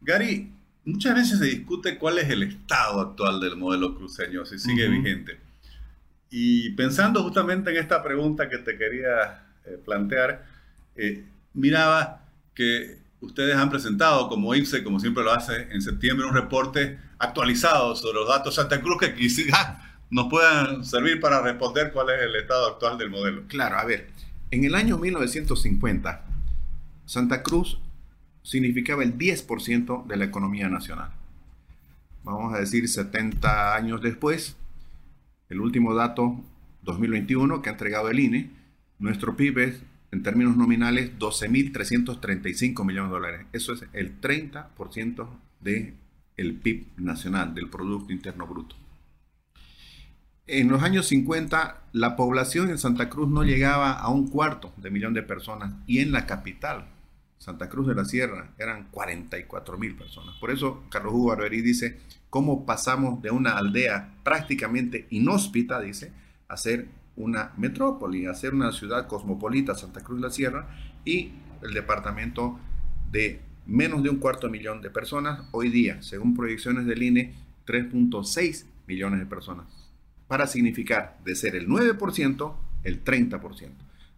Gary, 0.00 0.50
muchas 0.86 1.14
veces 1.14 1.38
se 1.38 1.44
discute 1.44 1.98
cuál 1.98 2.18
es 2.18 2.30
el 2.30 2.42
estado 2.44 3.00
actual 3.02 3.40
del 3.40 3.56
modelo 3.56 3.94
cruceño, 3.94 4.46
si 4.46 4.58
sigue 4.58 4.88
vigente. 4.88 5.38
Y 6.30 6.70
pensando 6.70 7.22
justamente 7.22 7.70
en 7.70 7.76
esta 7.76 8.02
pregunta 8.02 8.48
que 8.48 8.58
te 8.58 8.78
quería 8.78 9.44
eh, 9.66 9.78
plantear, 9.84 10.46
eh, 10.96 11.26
miraba 11.52 12.24
que 12.54 13.00
ustedes 13.20 13.54
han 13.54 13.68
presentado 13.68 14.28
como 14.30 14.54
IPSE, 14.54 14.82
como 14.82 14.98
siempre 14.98 15.24
lo 15.24 15.32
hace, 15.32 15.68
en 15.72 15.82
septiembre 15.82 16.26
un 16.26 16.34
reporte 16.34 16.98
actualizado 17.18 17.94
sobre 17.96 18.14
los 18.14 18.28
datos 18.28 18.54
Santa 18.54 18.80
Cruz 18.80 18.98
que 18.98 19.14
quizás 19.14 19.89
nos 20.10 20.28
puedan 20.28 20.84
servir 20.84 21.20
para 21.20 21.40
responder 21.40 21.92
cuál 21.92 22.10
es 22.10 22.22
el 22.22 22.36
estado 22.36 22.68
actual 22.68 22.98
del 22.98 23.10
modelo. 23.10 23.42
Claro, 23.48 23.78
a 23.78 23.84
ver, 23.84 24.08
en 24.50 24.64
el 24.64 24.74
año 24.74 24.98
1950, 24.98 26.24
Santa 27.06 27.42
Cruz 27.42 27.78
significaba 28.42 29.04
el 29.04 29.16
10% 29.16 30.06
de 30.06 30.16
la 30.16 30.24
economía 30.24 30.68
nacional. 30.68 31.10
Vamos 32.24 32.54
a 32.54 32.58
decir 32.58 32.88
70 32.88 33.74
años 33.74 34.02
después, 34.02 34.56
el 35.48 35.60
último 35.60 35.94
dato 35.94 36.40
2021 36.82 37.62
que 37.62 37.68
ha 37.68 37.72
entregado 37.72 38.10
el 38.10 38.20
INE, 38.20 38.50
nuestro 38.98 39.36
PIB 39.36 39.58
es 39.58 39.82
en 40.12 40.22
términos 40.22 40.56
nominales 40.56 41.18
12.335 41.18 42.84
millones 42.84 43.10
de 43.10 43.14
dólares. 43.14 43.46
Eso 43.52 43.72
es 43.72 43.84
el 43.92 44.20
30% 44.20 45.28
del 45.60 45.94
el 46.36 46.54
PIB 46.54 46.86
nacional, 46.96 47.54
del 47.54 47.68
Producto 47.68 48.12
Interno 48.12 48.46
Bruto. 48.46 48.74
En 50.52 50.68
los 50.68 50.82
años 50.82 51.06
50, 51.06 51.80
la 51.92 52.16
población 52.16 52.70
en 52.70 52.78
Santa 52.78 53.08
Cruz 53.08 53.28
no 53.28 53.44
llegaba 53.44 53.92
a 53.92 54.08
un 54.08 54.26
cuarto 54.26 54.72
de 54.78 54.90
millón 54.90 55.14
de 55.14 55.22
personas 55.22 55.74
y 55.86 56.00
en 56.00 56.10
la 56.10 56.26
capital, 56.26 56.86
Santa 57.38 57.68
Cruz 57.68 57.86
de 57.86 57.94
la 57.94 58.04
Sierra, 58.04 58.50
eran 58.58 58.88
44 58.90 59.78
mil 59.78 59.94
personas. 59.94 60.34
Por 60.40 60.50
eso 60.50 60.82
Carlos 60.90 61.14
Hugo 61.14 61.28
Barberí 61.28 61.62
dice, 61.62 62.00
¿cómo 62.30 62.66
pasamos 62.66 63.22
de 63.22 63.30
una 63.30 63.52
aldea 63.52 64.12
prácticamente 64.24 65.06
inhóspita, 65.10 65.80
dice, 65.80 66.12
a 66.48 66.56
ser 66.56 66.88
una 67.14 67.52
metrópoli, 67.56 68.26
a 68.26 68.34
ser 68.34 68.52
una 68.52 68.72
ciudad 68.72 69.06
cosmopolita, 69.06 69.76
Santa 69.76 70.00
Cruz 70.00 70.20
de 70.20 70.26
la 70.26 70.32
Sierra, 70.32 70.68
y 71.04 71.30
el 71.62 71.74
departamento 71.74 72.58
de 73.12 73.40
menos 73.66 74.02
de 74.02 74.10
un 74.10 74.16
cuarto 74.16 74.48
millón 74.48 74.82
de 74.82 74.90
personas, 74.90 75.42
hoy 75.52 75.68
día, 75.68 76.02
según 76.02 76.34
proyecciones 76.34 76.86
del 76.86 77.04
INE, 77.04 77.34
3.6 77.66 78.64
millones 78.88 79.20
de 79.20 79.26
personas 79.26 79.79
para 80.30 80.46
significar 80.46 81.18
de 81.24 81.34
ser 81.34 81.56
el 81.56 81.66
9%, 81.66 82.54
el 82.84 83.02
30%. 83.02 83.70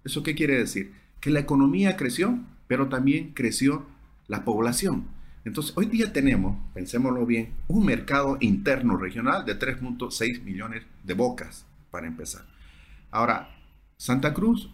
¿Eso 0.05 0.23
qué 0.23 0.35
quiere 0.35 0.59
decir? 0.59 0.93
Que 1.21 1.31
la 1.31 1.41
economía 1.41 1.97
creció, 1.97 2.39
pero 2.67 2.91
también 2.91 3.33
creció 3.33 3.87
la 4.29 4.45
población. 4.45 5.07
Entonces, 5.47 5.73
hoy 5.75 5.87
día 5.87 6.13
tenemos, 6.13 6.59
pensémoslo 6.75 7.25
bien, 7.25 7.55
un 7.67 7.87
mercado 7.87 8.37
interno 8.41 8.99
regional 8.99 9.47
de 9.47 9.59
3.6 9.59 10.43
millones 10.43 10.83
de 11.03 11.15
bocas, 11.15 11.65
para 11.91 12.09
empezar. 12.09 12.45
Ahora, 13.11 13.49
Santa 13.97 14.35
Cruz 14.35 14.69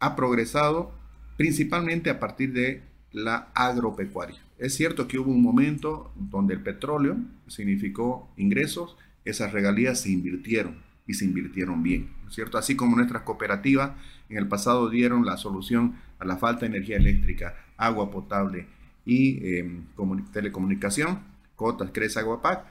ha 0.00 0.16
progresado 0.16 0.92
principalmente 1.36 2.10
a 2.10 2.18
partir 2.18 2.52
de 2.52 2.82
la 3.12 3.52
agropecuaria. 3.54 4.40
Es 4.58 4.74
cierto 4.74 5.06
que 5.06 5.20
hubo 5.20 5.30
un 5.30 5.44
momento 5.44 6.12
donde 6.16 6.54
el 6.54 6.60
petróleo 6.64 7.18
significó 7.46 8.32
ingresos, 8.36 8.96
esas 9.24 9.52
regalías 9.52 10.00
se 10.00 10.10
invirtieron 10.10 10.76
y 11.06 11.14
se 11.14 11.24
invirtieron 11.24 11.82
bien, 11.82 12.10
cierto? 12.30 12.58
Así 12.58 12.76
como 12.76 12.96
nuestras 12.96 13.22
cooperativas 13.22 13.92
en 14.28 14.38
el 14.38 14.48
pasado 14.48 14.88
dieron 14.88 15.24
la 15.24 15.36
solución 15.36 15.96
a 16.18 16.24
la 16.24 16.36
falta 16.36 16.60
de 16.60 16.66
energía 16.66 16.96
eléctrica, 16.96 17.54
agua 17.76 18.10
potable 18.10 18.66
y 19.04 19.56
em, 19.56 19.84
telecomunicación, 20.32 21.20
Cotas, 21.56 21.90
Cresa, 21.92 22.20
Aguapac, 22.20 22.64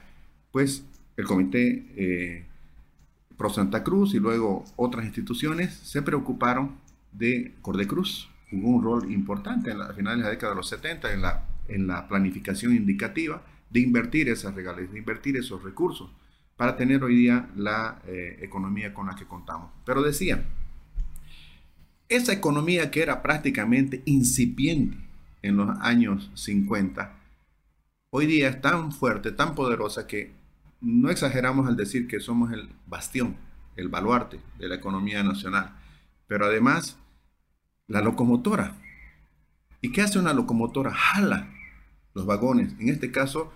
pues 0.50 0.84
el 1.16 1.26
Comité 1.26 1.86
eh, 1.96 2.44
Pro 3.36 3.50
Santa 3.50 3.82
Cruz 3.82 4.14
y 4.14 4.18
luego 4.18 4.64
otras 4.76 5.04
instituciones 5.04 5.74
se 5.74 6.02
preocuparon 6.02 6.76
de 7.12 7.54
Cordecruz. 7.62 8.30
Jugó 8.50 8.68
un 8.68 8.82
rol 8.82 9.12
importante 9.12 9.70
en 9.70 9.78
la, 9.78 9.92
finales 9.94 10.18
de 10.18 10.24
la 10.24 10.30
década 10.30 10.52
de 10.52 10.56
los 10.56 10.68
70 10.68 11.12
en 11.12 11.22
la, 11.22 11.46
en 11.68 11.86
la 11.86 12.08
planificación 12.08 12.74
indicativa 12.74 13.42
de 13.70 13.80
invertir 13.80 14.28
esas 14.28 14.54
regalías, 14.54 14.92
de 14.92 14.98
invertir 14.98 15.36
esos 15.36 15.62
recursos 15.62 16.10
para 16.56 16.76
tener 16.76 17.02
hoy 17.02 17.16
día 17.16 17.50
la 17.56 18.00
eh, 18.06 18.38
economía 18.42 18.94
con 18.94 19.06
la 19.06 19.14
que 19.14 19.26
contamos. 19.26 19.70
Pero 19.84 20.02
decía, 20.02 20.44
esa 22.08 22.32
economía 22.32 22.90
que 22.90 23.02
era 23.02 23.22
prácticamente 23.22 24.02
incipiente 24.04 24.98
en 25.42 25.56
los 25.56 25.78
años 25.80 26.30
50, 26.34 27.16
hoy 28.10 28.26
día 28.26 28.48
es 28.48 28.60
tan 28.60 28.92
fuerte, 28.92 29.32
tan 29.32 29.54
poderosa 29.54 30.06
que 30.06 30.32
no 30.80 31.10
exageramos 31.10 31.68
al 31.68 31.76
decir 31.76 32.06
que 32.06 32.20
somos 32.20 32.52
el 32.52 32.68
bastión, 32.86 33.36
el 33.76 33.88
baluarte 33.88 34.40
de 34.58 34.68
la 34.68 34.74
economía 34.74 35.22
nacional. 35.22 35.76
Pero 36.26 36.46
además, 36.46 36.98
la 37.86 38.02
locomotora. 38.02 38.76
¿Y 39.80 39.92
qué 39.92 40.02
hace 40.02 40.18
una 40.18 40.32
locomotora? 40.32 40.92
Jala 40.92 41.48
los 42.14 42.26
vagones. 42.26 42.74
En 42.78 42.88
este 42.88 43.10
caso, 43.10 43.52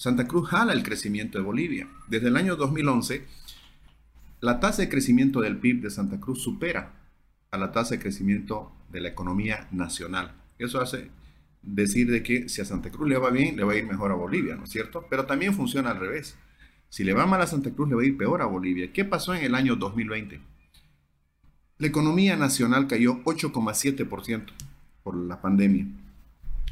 Santa 0.00 0.26
Cruz 0.26 0.48
jala 0.48 0.72
el 0.72 0.82
crecimiento 0.82 1.36
de 1.36 1.44
Bolivia. 1.44 1.86
Desde 2.08 2.28
el 2.28 2.36
año 2.38 2.56
2011, 2.56 3.22
la 4.40 4.58
tasa 4.58 4.80
de 4.80 4.88
crecimiento 4.88 5.42
del 5.42 5.58
PIB 5.58 5.82
de 5.82 5.90
Santa 5.90 6.18
Cruz 6.18 6.42
supera 6.42 6.94
a 7.50 7.58
la 7.58 7.70
tasa 7.70 7.90
de 7.90 8.00
crecimiento 8.00 8.72
de 8.90 9.02
la 9.02 9.10
economía 9.10 9.68
nacional. 9.72 10.32
Eso 10.58 10.80
hace 10.80 11.10
decir 11.60 12.10
de 12.10 12.22
que 12.22 12.48
si 12.48 12.62
a 12.62 12.64
Santa 12.64 12.88
Cruz 12.90 13.10
le 13.10 13.18
va 13.18 13.28
bien, 13.28 13.58
le 13.58 13.64
va 13.64 13.74
a 13.74 13.76
ir 13.76 13.84
mejor 13.84 14.10
a 14.10 14.14
Bolivia, 14.14 14.56
¿no 14.56 14.64
es 14.64 14.70
cierto? 14.70 15.04
Pero 15.10 15.26
también 15.26 15.52
funciona 15.52 15.90
al 15.90 16.00
revés. 16.00 16.34
Si 16.88 17.04
le 17.04 17.12
va 17.12 17.26
mal 17.26 17.42
a 17.42 17.46
Santa 17.46 17.70
Cruz, 17.70 17.90
le 17.90 17.94
va 17.94 18.00
a 18.00 18.06
ir 18.06 18.16
peor 18.16 18.40
a 18.40 18.46
Bolivia. 18.46 18.94
¿Qué 18.94 19.04
pasó 19.04 19.34
en 19.34 19.44
el 19.44 19.54
año 19.54 19.76
2020? 19.76 20.40
La 21.76 21.86
economía 21.86 22.36
nacional 22.36 22.86
cayó 22.86 23.22
8,7% 23.24 24.46
por 25.02 25.14
la 25.14 25.42
pandemia. 25.42 25.88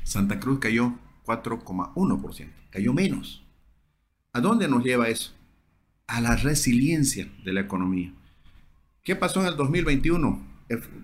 Santa 0.03 0.41
Cruz 0.41 0.61
cayó 0.61 0.95
4,1%, 1.29 2.49
cayó 2.71 2.95
menos. 2.95 3.45
¿A 4.33 4.41
dónde 4.41 4.67
nos 4.67 4.83
lleva 4.83 5.09
eso? 5.09 5.35
A 6.07 6.23
la 6.23 6.37
resiliencia 6.37 7.31
de 7.45 7.53
la 7.53 7.61
economía. 7.61 8.15
¿Qué 9.05 9.15
pasó 9.15 9.43
en 9.43 9.49
el 9.49 9.57
2021? 9.57 10.47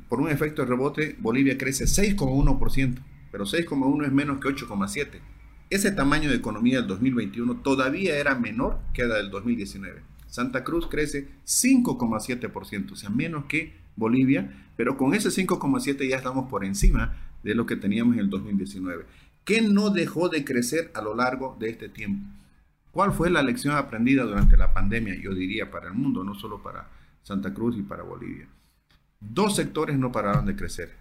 Por 0.08 0.20
un 0.20 0.30
efecto 0.30 0.62
de 0.62 0.68
rebote, 0.68 1.16
Bolivia 1.18 1.58
crece 1.58 1.84
6,1%, 1.84 2.98
pero 3.30 3.44
6,1 3.44 4.06
es 4.06 4.12
menos 4.12 4.40
que 4.40 4.48
8,7. 4.48 5.20
Ese 5.68 5.90
tamaño 5.90 6.30
de 6.30 6.36
economía 6.36 6.78
del 6.78 6.86
2021 6.86 7.56
todavía 7.56 8.16
era 8.16 8.34
menor 8.34 8.78
que 8.94 9.04
la 9.04 9.16
del 9.16 9.30
2019. 9.30 10.02
Santa 10.26 10.64
Cruz 10.64 10.86
crece 10.86 11.28
5,7%, 11.46 12.92
o 12.92 12.96
sea, 12.96 13.10
menos 13.10 13.44
que 13.44 13.74
Bolivia, 13.96 14.70
pero 14.76 14.96
con 14.96 15.14
ese 15.14 15.28
5,7 15.28 16.08
ya 16.08 16.16
estamos 16.16 16.48
por 16.48 16.64
encima 16.64 17.16
de 17.42 17.54
lo 17.54 17.66
que 17.66 17.76
teníamos 17.76 18.14
en 18.14 18.20
el 18.20 18.30
2019. 18.30 19.04
¿Qué 19.44 19.60
no 19.60 19.90
dejó 19.90 20.30
de 20.30 20.42
crecer 20.42 20.90
a 20.94 21.02
lo 21.02 21.14
largo 21.14 21.54
de 21.60 21.68
este 21.68 21.90
tiempo? 21.90 22.26
¿Cuál 22.90 23.12
fue 23.12 23.28
la 23.28 23.42
lección 23.42 23.76
aprendida 23.76 24.24
durante 24.24 24.56
la 24.56 24.72
pandemia? 24.72 25.16
Yo 25.16 25.34
diría 25.34 25.70
para 25.70 25.88
el 25.88 25.94
mundo, 25.94 26.24
no 26.24 26.34
solo 26.34 26.62
para 26.62 26.88
Santa 27.22 27.52
Cruz 27.52 27.76
y 27.76 27.82
para 27.82 28.04
Bolivia. 28.04 28.48
Dos 29.20 29.56
sectores 29.56 29.98
no 29.98 30.12
pararon 30.12 30.46
de 30.46 30.56
crecer. 30.56 30.94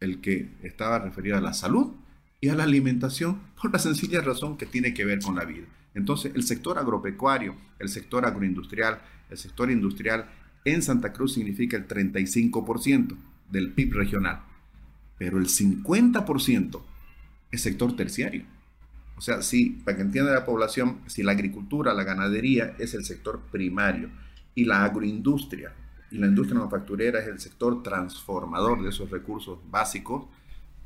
El 0.00 0.22
que 0.22 0.48
estaba 0.62 0.98
referido 0.98 1.36
a 1.36 1.42
la 1.42 1.52
salud 1.52 1.92
y 2.40 2.48
a 2.48 2.54
la 2.54 2.64
alimentación 2.64 3.38
por 3.60 3.70
la 3.70 3.78
sencilla 3.78 4.22
razón 4.22 4.56
que 4.56 4.64
tiene 4.64 4.94
que 4.94 5.04
ver 5.04 5.20
con 5.20 5.36
la 5.36 5.44
vida. 5.44 5.66
Entonces, 5.92 6.32
el 6.34 6.44
sector 6.44 6.78
agropecuario, 6.78 7.54
el 7.78 7.90
sector 7.90 8.24
agroindustrial, 8.24 9.02
el 9.28 9.36
sector 9.36 9.70
industrial 9.70 10.30
en 10.64 10.82
Santa 10.82 11.12
Cruz 11.12 11.34
significa 11.34 11.76
el 11.76 11.86
35% 11.86 13.14
del 13.50 13.72
PIB 13.72 13.92
regional, 13.92 14.40
pero 15.18 15.36
el 15.36 15.48
50% 15.48 16.80
es 17.50 17.62
sector 17.62 17.96
terciario. 17.96 18.44
O 19.16 19.20
sea, 19.20 19.42
si, 19.42 19.70
para 19.70 19.96
que 19.96 20.02
entienda 20.02 20.32
la 20.32 20.46
población, 20.46 21.00
si 21.06 21.22
la 21.22 21.32
agricultura, 21.32 21.92
la 21.92 22.04
ganadería 22.04 22.74
es 22.78 22.94
el 22.94 23.04
sector 23.04 23.40
primario 23.50 24.10
y 24.54 24.64
la 24.64 24.84
agroindustria 24.84 25.74
y 26.10 26.18
la 26.18 26.26
industria 26.26 26.58
manufacturera 26.58 27.20
es 27.20 27.28
el 27.28 27.38
sector 27.38 27.82
transformador 27.82 28.82
de 28.82 28.88
esos 28.88 29.10
recursos 29.10 29.58
básicos, 29.70 30.26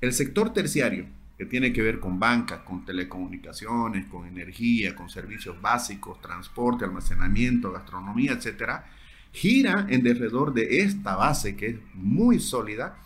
el 0.01 0.13
sector 0.13 0.53
terciario, 0.53 1.07
que 1.39 1.47
tiene 1.47 1.73
que 1.73 1.83
ver 1.83 1.99
con 1.99 2.21
banca, 2.21 2.65
con 2.65 2.85
telecomunicaciones, 2.85 4.07
con 4.07 4.27
energía, 4.27 4.95
con 4.95 5.09
servicios 5.09 5.61
básicos, 5.61 6.21
transporte, 6.21 6.85
almacenamiento, 6.85 7.73
gastronomía, 7.73 8.33
etcétera, 8.33 8.87
gira 9.33 9.87
en 9.89 10.03
derredor 10.05 10.55
de 10.55 10.81
esta 10.81 11.17
base 11.17 11.57
que 11.57 11.67
es 11.67 11.77
muy 11.95 12.39
sólida 12.39 12.99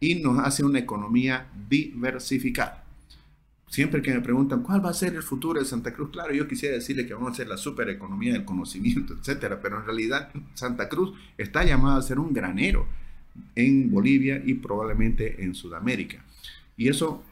y 0.00 0.16
nos 0.16 0.38
hace 0.40 0.64
una 0.64 0.80
economía 0.80 1.50
diversificada. 1.68 2.81
Siempre 3.72 4.02
que 4.02 4.12
me 4.12 4.20
preguntan 4.20 4.62
cuál 4.62 4.84
va 4.84 4.90
a 4.90 4.92
ser 4.92 5.14
el 5.14 5.22
futuro 5.22 5.58
de 5.58 5.64
Santa 5.64 5.94
Cruz, 5.94 6.10
claro, 6.10 6.34
yo 6.34 6.46
quisiera 6.46 6.74
decirle 6.74 7.06
que 7.06 7.14
vamos 7.14 7.32
a 7.32 7.34
ser 7.36 7.48
la 7.48 7.56
supereconomía 7.56 8.34
del 8.34 8.44
conocimiento, 8.44 9.14
etcétera, 9.18 9.62
pero 9.62 9.78
en 9.78 9.86
realidad 9.86 10.28
Santa 10.52 10.90
Cruz 10.90 11.18
está 11.38 11.64
llamada 11.64 11.96
a 11.96 12.02
ser 12.02 12.18
un 12.18 12.34
granero 12.34 12.86
en 13.54 13.90
Bolivia 13.90 14.42
y 14.44 14.52
probablemente 14.52 15.42
en 15.42 15.54
Sudamérica. 15.54 16.22
Y 16.76 16.90
eso 16.90 17.24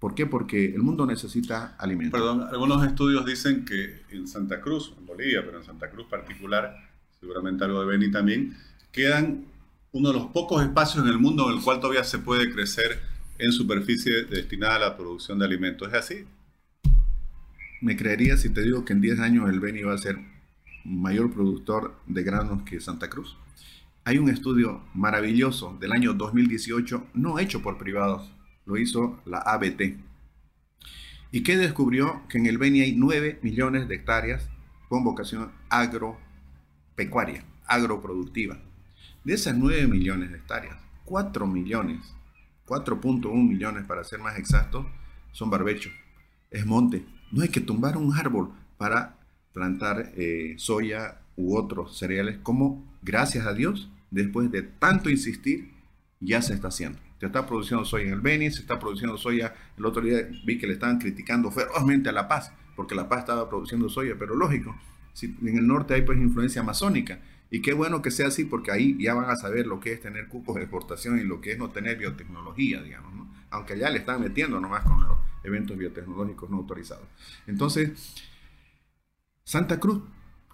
¿Por 0.00 0.16
qué? 0.16 0.26
Porque 0.26 0.66
el 0.66 0.82
mundo 0.82 1.06
necesita 1.06 1.76
alimentos. 1.78 2.20
Perdón, 2.20 2.42
algunos 2.50 2.84
estudios 2.84 3.24
dicen 3.24 3.64
que 3.64 4.02
en 4.10 4.26
Santa 4.28 4.60
Cruz, 4.60 4.92
en 4.98 5.06
Bolivia, 5.06 5.42
pero 5.46 5.58
en 5.58 5.64
Santa 5.64 5.88
Cruz 5.88 6.06
particular, 6.08 6.76
seguramente 7.20 7.64
algo 7.64 7.80
de 7.80 7.86
Beni 7.86 8.10
también, 8.10 8.54
quedan 8.92 9.46
uno 9.92 10.08
de 10.08 10.18
los 10.18 10.26
pocos 10.26 10.62
espacios 10.62 11.04
en 11.04 11.10
el 11.10 11.18
mundo 11.18 11.48
en 11.48 11.56
el 11.56 11.64
cual 11.64 11.80
todavía 11.80 12.04
se 12.04 12.18
puede 12.18 12.52
crecer 12.52 13.13
en 13.38 13.52
superficie 13.52 14.24
destinada 14.24 14.76
a 14.76 14.78
la 14.80 14.96
producción 14.96 15.38
de 15.38 15.46
alimentos. 15.46 15.88
¿Es 15.88 15.94
así? 15.94 16.24
Me 17.80 17.96
creería 17.96 18.36
si 18.36 18.50
te 18.50 18.62
digo 18.62 18.84
que 18.84 18.92
en 18.92 19.00
10 19.00 19.20
años 19.20 19.50
el 19.50 19.60
Beni 19.60 19.82
va 19.82 19.94
a 19.94 19.98
ser 19.98 20.18
mayor 20.84 21.32
productor 21.32 21.98
de 22.06 22.22
granos 22.22 22.62
que 22.62 22.80
Santa 22.80 23.08
Cruz. 23.10 23.36
Hay 24.04 24.18
un 24.18 24.28
estudio 24.28 24.82
maravilloso 24.94 25.76
del 25.80 25.92
año 25.92 26.12
2018, 26.14 27.08
no 27.14 27.38
hecho 27.38 27.62
por 27.62 27.78
privados, 27.78 28.30
lo 28.66 28.76
hizo 28.76 29.20
la 29.24 29.38
ABT. 29.38 29.96
¿Y 31.32 31.42
qué 31.42 31.56
descubrió? 31.56 32.22
Que 32.28 32.38
en 32.38 32.46
el 32.46 32.58
Beni 32.58 32.82
hay 32.82 32.94
9 32.94 33.40
millones 33.42 33.88
de 33.88 33.96
hectáreas 33.96 34.48
con 34.88 35.02
vocación 35.02 35.50
agropecuaria, 35.68 37.44
agroproductiva. 37.66 38.60
De 39.24 39.34
esas 39.34 39.56
9 39.56 39.88
millones 39.88 40.30
de 40.30 40.36
hectáreas, 40.36 40.76
4 41.06 41.46
millones, 41.46 42.14
4.1 42.66 43.48
millones 43.48 43.84
para 43.84 44.04
ser 44.04 44.20
más 44.20 44.38
exactos, 44.38 44.86
son 45.32 45.50
barbecho, 45.50 45.90
es 46.50 46.64
monte. 46.64 47.04
No 47.32 47.42
hay 47.42 47.48
que 47.48 47.60
tumbar 47.60 47.96
un 47.96 48.14
árbol 48.14 48.52
para 48.76 49.16
plantar 49.52 50.12
eh, 50.16 50.54
soya 50.56 51.20
u 51.36 51.56
otros 51.56 51.98
cereales, 51.98 52.38
como 52.42 52.84
gracias 53.02 53.46
a 53.46 53.52
Dios, 53.52 53.90
después 54.10 54.50
de 54.50 54.62
tanto 54.62 55.10
insistir, 55.10 55.72
ya 56.20 56.40
se 56.42 56.54
está 56.54 56.68
haciendo. 56.68 56.98
Se 57.20 57.26
está 57.26 57.46
produciendo 57.46 57.84
soya 57.84 58.04
en 58.06 58.12
el 58.12 58.20
Beni, 58.20 58.50
se 58.50 58.60
está 58.60 58.78
produciendo 58.78 59.16
soya. 59.16 59.54
El 59.78 59.86
otro 59.86 60.02
día 60.02 60.28
vi 60.44 60.58
que 60.58 60.66
le 60.66 60.74
estaban 60.74 60.98
criticando 60.98 61.50
ferozmente 61.50 62.08
a 62.08 62.12
La 62.12 62.28
Paz, 62.28 62.52
porque 62.76 62.94
La 62.94 63.08
Paz 63.08 63.20
estaba 63.20 63.48
produciendo 63.48 63.88
soya, 63.88 64.14
pero 64.18 64.34
lógico, 64.34 64.76
si 65.12 65.34
en 65.42 65.56
el 65.58 65.66
norte 65.66 65.94
hay 65.94 66.02
pues 66.02 66.18
influencia 66.18 66.60
amazónica. 66.60 67.20
Y 67.54 67.62
qué 67.62 67.72
bueno 67.72 68.02
que 68.02 68.10
sea 68.10 68.26
así, 68.26 68.44
porque 68.44 68.72
ahí 68.72 68.96
ya 69.00 69.14
van 69.14 69.30
a 69.30 69.36
saber 69.36 69.68
lo 69.68 69.78
que 69.78 69.92
es 69.92 70.00
tener 70.00 70.26
cupos 70.26 70.56
de 70.56 70.62
exportación 70.62 71.20
y 71.20 71.22
lo 71.22 71.40
que 71.40 71.52
es 71.52 71.58
no 71.58 71.70
tener 71.70 71.96
biotecnología, 71.96 72.82
digamos, 72.82 73.14
¿no? 73.14 73.32
Aunque 73.50 73.78
ya 73.78 73.90
le 73.90 74.00
están 74.00 74.20
metiendo 74.20 74.58
nomás 74.58 74.82
con 74.82 75.00
los 75.00 75.16
eventos 75.44 75.78
biotecnológicos 75.78 76.50
no 76.50 76.56
autorizados. 76.56 77.06
Entonces, 77.46 77.92
Santa 79.44 79.78
Cruz 79.78 80.02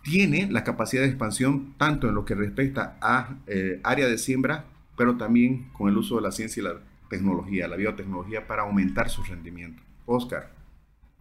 tiene 0.03 0.53
la 0.53 0.63
capacidad 0.63 1.01
de 1.01 1.09
expansión 1.09 1.73
tanto 1.79 2.07
en 2.07 2.15
lo 2.15 2.27
que 2.27 2.35
respecta 2.35 2.99
a 3.01 3.39
eh, 3.47 3.81
área 3.83 4.07
de 4.07 4.19
siembra, 4.19 4.67
pero 4.95 5.17
también 5.17 5.71
con 5.73 5.89
el 5.89 5.97
uso 5.97 6.17
de 6.17 6.21
la 6.21 6.33
ciencia 6.33 6.61
y 6.61 6.65
la 6.65 6.83
tecnología, 7.09 7.67
la 7.67 7.77
biotecnología, 7.77 8.47
para 8.47 8.65
aumentar 8.65 9.09
su 9.09 9.23
rendimiento. 9.23 9.83
Oscar, 10.05 10.53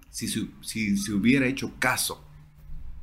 si 0.10 0.28
si 0.28 0.98
se 0.98 1.14
hubiera 1.14 1.46
hecho 1.46 1.72
caso 1.80 2.29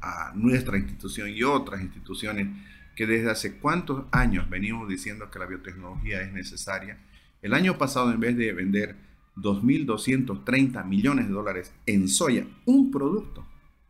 a 0.07 0.33
nuestra 0.35 0.79
institución 0.79 1.31
y 1.31 1.43
otras 1.43 1.81
instituciones 1.81 2.49
que 2.95 3.07
desde 3.07 3.31
hace 3.31 3.59
cuántos 3.59 4.05
años 4.13 4.49
venimos 4.49 4.89
diciendo 4.89 5.31
que 5.31 5.39
la 5.39 5.47
biotecnología 5.47 6.23
es 6.23 6.33
necesaria, 6.33 6.99
el 7.43 7.53
año 7.53 7.77
pasado 7.77 8.11
en 8.11 8.21
vez 8.21 8.37
de 8.37 8.53
vender 8.53 8.97
2.230 9.37 10.85
millones 10.87 11.29
de 11.29 11.33
dólares 11.33 11.73
en 11.85 12.09
soya, 12.09 12.47
un 12.65 12.91
producto, 12.91 13.47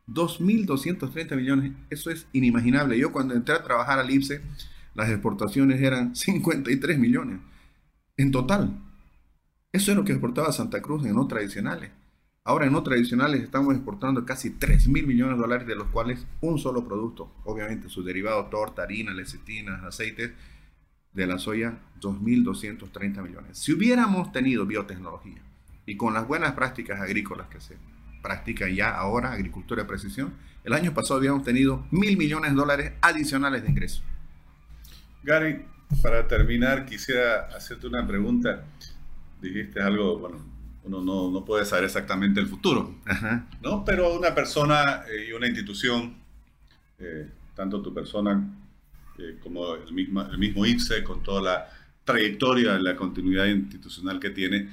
2.230 0.09 1.37
millones, 1.37 1.73
eso 1.91 2.11
es 2.11 2.27
inimaginable. 2.33 2.99
Yo 2.99 3.13
cuando 3.13 3.35
entré 3.35 3.55
a 3.55 3.63
trabajar 3.63 3.99
al 3.99 4.11
IPSE, 4.11 4.41
las 4.95 5.11
exportaciones 5.11 5.81
eran 5.81 6.17
53 6.17 6.99
millones 6.99 7.41
en 8.17 8.31
total. 8.31 8.83
Eso 9.73 9.91
es 9.91 9.97
lo 9.97 10.05
que 10.05 10.13
exportaba 10.13 10.53
Santa 10.53 10.81
Cruz 10.81 11.05
en 11.05 11.15
no 11.15 11.27
tradicionales. 11.27 11.91
Ahora 12.47 12.67
en 12.67 12.73
no 12.73 12.85
tradicionales 12.85 13.43
estamos 13.43 13.75
exportando 13.75 14.25
casi 14.25 14.51
3 14.51 14.87
mil 14.87 15.05
millones 15.05 15.35
de 15.35 15.43
dólares, 15.43 15.67
de 15.67 15.75
los 15.75 15.89
cuales 15.89 16.29
un 16.41 16.61
solo 16.61 16.87
producto, 16.87 17.33
obviamente 17.43 17.89
sus 17.89 18.05
derivados, 18.05 18.51
torta, 18.51 18.85
harina, 18.85 19.13
lecitinas, 19.13 19.83
aceites, 19.83 20.31
de 21.13 21.27
la 21.27 21.39
soya 21.39 21.77
2.230 22.01 23.21
millones. 23.21 23.59
Si 23.59 23.73
hubiéramos 23.73 24.31
tenido 24.31 24.65
biotecnología 24.65 25.43
y 25.87 25.97
con 25.97 26.15
las 26.15 26.29
buenas 26.29 26.53
prácticas 26.53 27.01
agrícolas 27.01 27.49
que 27.49 27.61
se 27.61 27.79
practican 28.23 28.73
ya 28.73 28.91
ahora, 28.91 29.33
agricultura 29.33 29.83
de 29.83 29.89
precisión, 29.89 30.33
el 30.63 30.73
año 30.73 30.95
pasado 30.95 31.19
habíamos 31.19 31.43
tenido 31.43 31.85
mil 31.91 32.17
millones 32.17 32.53
de 32.53 32.57
dólares 32.57 32.93
adicionales 33.01 33.65
de 33.65 33.71
ingresos. 33.71 34.05
Gary, 35.25 35.65
para 36.01 36.29
terminar, 36.29 36.87
quisiera 36.87 37.49
hacerte 37.57 37.89
una 37.89 38.07
pregunta. 38.07 38.63
Dijiste 39.43 39.83
algo, 39.83 40.21
bueno, 40.21 40.56
uno 40.87 41.31
no, 41.31 41.45
puede 41.45 41.65
saber 41.65 41.85
exactamente 41.85 42.41
el 42.41 42.47
futuro, 42.47 42.95
¿no? 43.61 43.85
Pero 43.85 44.15
una 44.17 44.35
persona 44.35 45.05
eh, 45.11 45.27
y 45.29 45.33
una 45.33 45.47
institución, 45.47 46.15
eh, 46.99 47.29
tanto 47.55 47.83
tu 47.83 47.93
persona 47.93 48.49
eh, 49.19 49.39
como 49.43 49.75
el 49.75 49.93
mismo, 49.93 50.23
el 50.23 50.39
mismo 50.39 50.65
IPSE, 50.65 51.03
con 51.03 51.23
toda 51.23 51.43
la 51.43 51.69
trayectoria, 52.05 52.79
la 52.79 52.95
continuidad 52.95 53.47
institucional 53.47 54.21
que 54.21 54.31
tiene, 54.31 54.69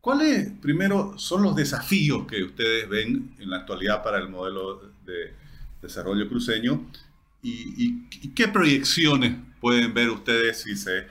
¿cuáles 0.00 0.52
primero 0.62 1.18
son 1.18 1.42
los 1.42 1.56
desafíos 1.56 2.26
que 2.28 2.44
ustedes 2.44 2.88
ven 2.88 3.34
en 3.40 3.50
la 3.50 3.58
actualidad 3.58 4.04
para 4.04 4.18
el 4.18 4.28
modelo 4.28 4.92
de 5.04 5.34
desarrollo 5.82 6.28
cruceño 6.28 6.86
y, 7.42 8.08
qué 8.34 8.48
proyecciones 8.48 9.36
pueden 9.60 9.92
ver 9.92 10.10
ustedes 10.10 10.62
si 10.62 10.76
se 10.76 11.06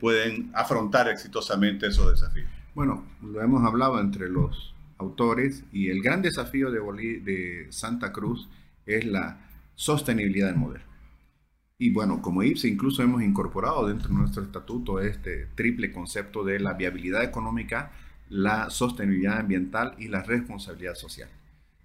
pueden 0.00 0.50
afrontar 0.52 1.08
exitosamente 1.08 1.86
esos 1.86 2.10
desafíos? 2.10 2.55
Bueno, 2.76 3.06
lo 3.22 3.40
hemos 3.40 3.64
hablado 3.64 3.98
entre 3.98 4.28
los 4.28 4.74
autores 4.98 5.64
y 5.72 5.88
el 5.88 6.02
gran 6.02 6.20
desafío 6.20 6.70
de, 6.70 6.80
de 7.20 7.66
Santa 7.70 8.12
Cruz 8.12 8.50
es 8.84 9.06
la 9.06 9.48
sostenibilidad 9.74 10.48
del 10.48 10.58
modelo. 10.58 10.84
Y 11.78 11.88
bueno, 11.88 12.20
como 12.20 12.42
IPSE 12.42 12.68
incluso 12.68 13.02
hemos 13.02 13.22
incorporado 13.22 13.88
dentro 13.88 14.10
de 14.10 14.16
nuestro 14.16 14.42
estatuto 14.42 15.00
este 15.00 15.46
triple 15.54 15.90
concepto 15.90 16.44
de 16.44 16.60
la 16.60 16.74
viabilidad 16.74 17.24
económica, 17.24 17.92
la 18.28 18.68
sostenibilidad 18.68 19.38
ambiental 19.38 19.94
y 19.96 20.08
la 20.08 20.22
responsabilidad 20.22 20.96
social. 20.96 21.30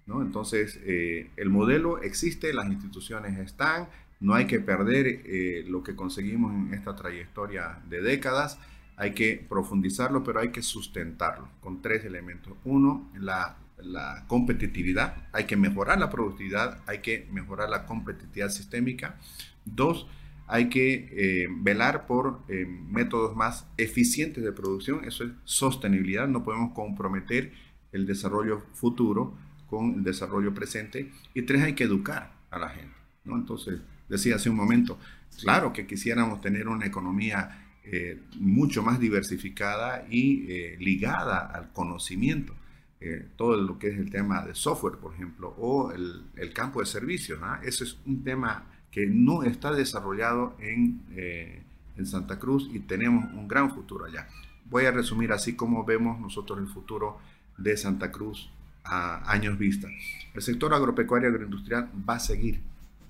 ¿no? 0.04 0.20
Entonces, 0.20 0.78
eh, 0.84 1.30
el 1.36 1.48
modelo 1.48 2.02
existe, 2.02 2.52
las 2.52 2.66
instituciones 2.66 3.38
están, 3.38 3.88
no 4.20 4.34
hay 4.34 4.44
que 4.44 4.60
perder 4.60 5.06
eh, 5.06 5.64
lo 5.66 5.82
que 5.82 5.96
conseguimos 5.96 6.52
en 6.52 6.74
esta 6.74 6.94
trayectoria 6.94 7.78
de 7.88 8.02
décadas 8.02 8.58
hay 9.02 9.14
que 9.14 9.44
profundizarlo, 9.48 10.22
pero 10.22 10.38
hay 10.38 10.52
que 10.52 10.62
sustentarlo 10.62 11.48
con 11.60 11.82
tres 11.82 12.04
elementos. 12.04 12.54
Uno, 12.62 13.10
la, 13.18 13.56
competitividad, 14.28 15.26
hay 15.32 15.44
que 15.46 15.56
mejorar 15.56 15.98
la 15.98 16.08
productividad, 16.08 16.80
hay 16.86 17.00
que 17.00 17.26
mejorar 17.32 17.68
la 17.68 17.84
competitividad 17.84 18.50
sistémica. 18.50 19.18
Dos, 19.64 20.06
hay 20.46 20.68
que 20.68 21.08
eh, 21.10 21.48
velar 21.50 22.06
por 22.06 22.42
eh, 22.46 22.64
métodos 22.64 23.34
más 23.34 23.66
eficientes 23.76 24.44
de 24.44 24.52
producción, 24.52 25.04
eso 25.04 25.24
es 25.24 25.32
sostenibilidad, 25.42 26.28
no 26.28 26.44
podemos 26.44 26.72
comprometer 26.72 27.52
el 27.90 28.06
desarrollo 28.06 28.62
futuro 28.72 29.34
con 29.68 29.94
el 29.94 30.04
desarrollo 30.04 30.54
presente. 30.54 31.10
Y 31.34 31.42
tres, 31.42 31.64
hay 31.64 31.72
que 31.72 31.82
educar 31.82 32.32
a 32.52 32.58
la 32.60 32.68
gente. 32.68 32.94
¿no? 33.24 33.34
Entonces, 33.34 33.80
decía 34.08 34.36
hace 34.36 34.48
un 34.48 34.56
momento, 34.56 34.96
claro 35.40 35.72
que 35.72 35.88
quisiéramos 35.88 36.40
tener 36.40 36.68
una 36.68 36.86
economía 36.86 37.62
eh, 37.84 38.20
mucho 38.38 38.82
más 38.82 39.00
diversificada 39.00 40.06
y 40.08 40.50
eh, 40.50 40.76
ligada 40.78 41.38
al 41.40 41.72
conocimiento. 41.72 42.54
Eh, 43.00 43.26
todo 43.36 43.56
lo 43.56 43.78
que 43.78 43.88
es 43.88 43.98
el 43.98 44.10
tema 44.10 44.46
de 44.46 44.54
software, 44.54 44.98
por 44.98 45.14
ejemplo, 45.14 45.54
o 45.58 45.92
el, 45.92 46.52
campo 46.52 46.80
de 46.80 46.86
servicios. 46.86 47.40
Ese 47.62 47.84
es 47.84 47.98
un 48.06 48.22
tema 48.22 48.66
que 48.90 49.06
no 49.06 49.42
está 49.42 49.72
desarrollado 49.72 50.56
en, 50.60 51.02
en 51.96 52.06
Santa 52.06 52.38
Cruz 52.38 52.70
y 52.72 52.80
tenemos 52.80 53.24
un 53.32 53.48
gran 53.48 53.74
futuro 53.74 54.04
allá. 54.04 54.28
Voy 54.66 54.84
a 54.84 54.92
resumir 54.92 55.32
así 55.32 55.54
como 55.54 55.84
vemos 55.84 56.20
nosotros 56.20 56.58
el 56.60 56.68
futuro 56.68 57.18
de 57.58 57.76
Santa 57.76 58.12
Cruz 58.12 58.50
a 58.84 59.30
años 59.30 59.58
vista. 59.58 59.88
El 60.34 60.42
sector 60.42 60.72
agropecuario 60.72 61.28
agroindustrial 61.28 61.90
va 62.08 62.16
a 62.16 62.20
seguir 62.20 62.60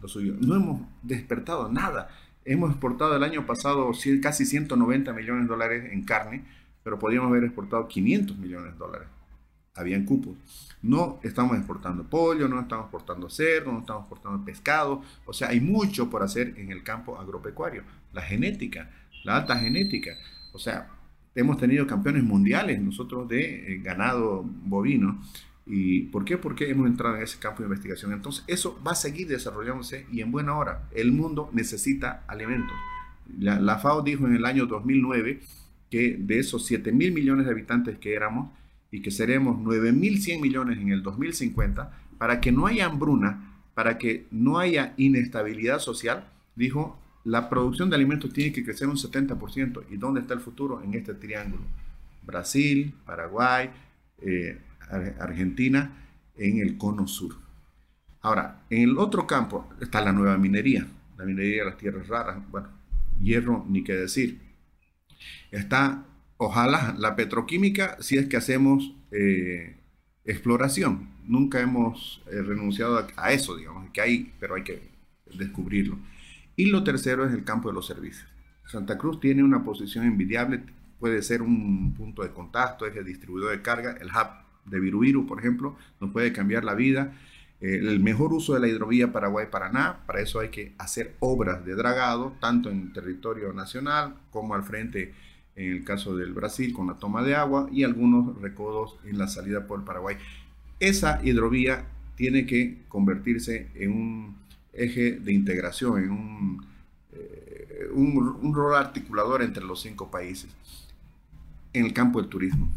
lo 0.02 0.08
suyo. 0.08 0.34
No 0.40 0.56
hemos 0.56 0.82
despertado 1.02 1.70
nada. 1.70 2.08
Hemos 2.44 2.70
exportado 2.70 3.16
el 3.16 3.22
año 3.22 3.46
pasado 3.46 3.92
casi 4.20 4.44
190 4.44 5.12
millones 5.12 5.44
de 5.44 5.48
dólares 5.48 5.92
en 5.92 6.02
carne, 6.02 6.44
pero 6.82 6.98
podríamos 6.98 7.30
haber 7.30 7.44
exportado 7.44 7.86
500 7.86 8.36
millones 8.38 8.72
de 8.72 8.78
dólares. 8.78 9.08
Habían 9.74 10.04
cupos. 10.04 10.36
No 10.82 11.20
estamos 11.22 11.56
exportando 11.56 12.04
pollo, 12.04 12.48
no 12.48 12.60
estamos 12.60 12.86
exportando 12.86 13.30
cerdo, 13.30 13.72
no 13.72 13.80
estamos 13.80 14.02
exportando 14.02 14.44
pescado. 14.44 15.02
O 15.24 15.32
sea, 15.32 15.48
hay 15.48 15.60
mucho 15.60 16.10
por 16.10 16.22
hacer 16.22 16.54
en 16.58 16.72
el 16.72 16.82
campo 16.82 17.18
agropecuario. 17.18 17.84
La 18.12 18.22
genética, 18.22 18.90
la 19.24 19.36
alta 19.36 19.56
genética. 19.56 20.10
O 20.52 20.58
sea, 20.58 20.90
hemos 21.34 21.58
tenido 21.58 21.86
campeones 21.86 22.24
mundiales 22.24 22.80
nosotros 22.80 23.28
de 23.28 23.72
eh, 23.72 23.78
ganado 23.82 24.42
bovino 24.44 25.20
¿Y 25.66 26.02
por 26.04 26.24
qué? 26.24 26.38
Porque 26.38 26.68
hemos 26.68 26.86
entrado 26.86 27.16
en 27.16 27.22
ese 27.22 27.38
campo 27.38 27.58
de 27.58 27.66
investigación. 27.66 28.12
Entonces, 28.12 28.44
eso 28.46 28.80
va 28.86 28.92
a 28.92 28.96
seguir 28.96 29.28
desarrollándose 29.28 30.06
y 30.10 30.20
en 30.20 30.32
buena 30.32 30.56
hora. 30.56 30.88
El 30.92 31.12
mundo 31.12 31.50
necesita 31.52 32.24
alimentos. 32.26 32.76
La, 33.38 33.78
FAO 33.78 34.02
dijo 34.02 34.26
en 34.26 34.34
el 34.34 34.44
año 34.44 34.66
2009 34.66 35.40
que 35.90 36.16
de 36.18 36.38
esos 36.38 36.66
7 36.66 36.90
mil 36.92 37.12
millones 37.12 37.46
de 37.46 37.52
habitantes 37.52 37.98
que 37.98 38.14
éramos 38.14 38.50
y 38.90 39.00
que 39.02 39.10
seremos 39.10 39.58
9 39.60 39.92
mil 39.92 40.20
100 40.20 40.40
millones 40.40 40.78
en 40.78 40.90
el 40.90 41.02
2050, 41.02 41.98
para 42.18 42.40
que 42.40 42.52
no 42.52 42.66
haya 42.66 42.86
hambruna, 42.86 43.54
para 43.74 43.96
que 43.98 44.26
no 44.30 44.58
haya 44.58 44.94
inestabilidad 44.96 45.78
social, 45.78 46.28
dijo, 46.56 46.98
la 47.24 47.48
producción 47.48 47.88
de 47.88 47.96
alimentos 47.96 48.32
tiene 48.32 48.52
que 48.52 48.64
crecer 48.64 48.88
un 48.88 48.96
70%. 48.96 49.84
¿Y 49.90 49.96
dónde 49.96 50.20
está 50.20 50.34
el 50.34 50.40
futuro? 50.40 50.82
En 50.82 50.94
este 50.94 51.14
triángulo. 51.14 51.62
Brasil, 52.22 52.94
Paraguay, 53.06 53.70
eh, 54.20 54.58
Argentina 54.92 55.92
en 56.36 56.58
el 56.58 56.78
cono 56.78 57.06
sur. 57.06 57.36
Ahora, 58.20 58.62
en 58.70 58.82
el 58.82 58.98
otro 58.98 59.26
campo 59.26 59.68
está 59.80 60.00
la 60.00 60.12
nueva 60.12 60.38
minería, 60.38 60.86
la 61.18 61.24
minería 61.24 61.64
de 61.64 61.70
las 61.70 61.78
tierras 61.78 62.08
raras, 62.08 62.38
bueno, 62.50 62.68
hierro 63.20 63.66
ni 63.68 63.82
qué 63.82 63.94
decir. 63.94 64.40
Está, 65.50 66.04
ojalá, 66.36 66.94
la 66.98 67.16
petroquímica 67.16 67.96
si 68.00 68.16
es 68.18 68.28
que 68.28 68.36
hacemos 68.36 68.94
eh, 69.10 69.76
exploración. 70.24 71.10
Nunca 71.24 71.60
hemos 71.60 72.22
eh, 72.30 72.42
renunciado 72.42 73.06
a, 73.16 73.32
eso, 73.32 73.56
digamos, 73.56 73.90
que 73.90 74.00
hay, 74.00 74.32
pero 74.38 74.54
hay 74.54 74.62
que 74.62 74.82
descubrirlo. 75.34 75.98
Y 76.56 76.66
lo 76.66 76.84
tercero 76.84 77.26
es 77.26 77.32
el 77.32 77.44
campo 77.44 77.68
de 77.68 77.74
los 77.74 77.86
servicios. 77.86 78.28
Santa 78.66 78.98
Cruz 78.98 79.20
tiene 79.20 79.42
una 79.42 79.64
posición 79.64 80.04
envidiable, 80.04 80.62
puede 80.98 81.22
ser 81.22 81.42
un 81.42 81.92
punto 81.94 82.22
de 82.22 82.30
contacto, 82.30 82.86
es 82.86 82.96
el 82.96 83.04
distribuidor 83.04 83.50
de 83.50 83.62
carga, 83.62 83.96
el 84.00 84.08
hub 84.08 84.41
de 84.64 84.80
Virubiru, 84.80 85.26
por 85.26 85.38
ejemplo, 85.38 85.76
nos 86.00 86.10
puede 86.10 86.32
cambiar 86.32 86.64
la 86.64 86.74
vida. 86.74 87.12
Eh, 87.60 87.78
el 87.80 88.00
mejor 88.00 88.32
uso 88.32 88.54
de 88.54 88.60
la 88.60 88.68
hidrovía 88.68 89.12
Paraguay-Paraná, 89.12 90.00
para 90.06 90.20
eso 90.20 90.40
hay 90.40 90.48
que 90.48 90.72
hacer 90.78 91.14
obras 91.20 91.64
de 91.64 91.74
dragado, 91.74 92.34
tanto 92.40 92.70
en 92.70 92.92
territorio 92.92 93.52
nacional 93.52 94.14
como 94.30 94.54
al 94.54 94.64
frente, 94.64 95.14
en 95.54 95.72
el 95.72 95.84
caso 95.84 96.16
del 96.16 96.32
Brasil, 96.32 96.72
con 96.72 96.86
la 96.86 96.94
toma 96.94 97.22
de 97.22 97.34
agua 97.34 97.68
y 97.70 97.84
algunos 97.84 98.40
recodos 98.40 98.96
en 99.04 99.18
la 99.18 99.28
salida 99.28 99.66
por 99.66 99.84
Paraguay. 99.84 100.16
Esa 100.80 101.20
hidrovía 101.22 101.84
tiene 102.16 102.46
que 102.46 102.78
convertirse 102.88 103.68
en 103.74 103.92
un 103.92 104.36
eje 104.72 105.12
de 105.12 105.32
integración, 105.32 106.02
en 106.02 106.10
un, 106.10 106.66
eh, 107.12 107.88
un 107.92 108.54
rol 108.54 108.74
articulador 108.74 109.42
entre 109.42 109.64
los 109.64 109.82
cinco 109.82 110.10
países 110.10 110.50
en 111.74 111.86
el 111.86 111.92
campo 111.92 112.20
del 112.20 112.28
turismo 112.28 112.70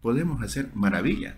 podemos 0.00 0.42
hacer 0.42 0.70
maravillas. 0.74 1.34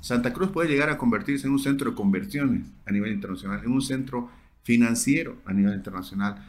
Santa 0.00 0.32
Cruz 0.32 0.50
puede 0.50 0.68
llegar 0.68 0.88
a 0.88 0.98
convertirse 0.98 1.46
en 1.46 1.52
un 1.52 1.58
centro 1.58 1.90
de 1.90 1.96
conversiones 1.96 2.66
a 2.86 2.92
nivel 2.92 3.12
internacional, 3.12 3.60
en 3.64 3.72
un 3.72 3.82
centro 3.82 4.30
financiero 4.62 5.36
a 5.44 5.52
nivel 5.52 5.74
internacional. 5.74 6.46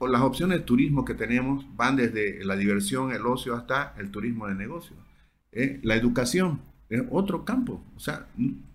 Las 0.00 0.22
opciones 0.22 0.58
de 0.58 0.64
turismo 0.64 1.04
que 1.04 1.14
tenemos 1.14 1.66
van 1.76 1.96
desde 1.96 2.44
la 2.44 2.56
diversión, 2.56 3.12
el 3.12 3.26
ocio, 3.26 3.54
hasta 3.54 3.94
el 3.98 4.10
turismo 4.10 4.46
de 4.46 4.54
negocios. 4.54 4.98
¿eh? 5.52 5.80
La 5.82 5.96
educación 5.96 6.60
es 6.88 7.02
otro 7.10 7.44
campo. 7.44 7.84
O 7.96 8.00
sea, 8.00 8.26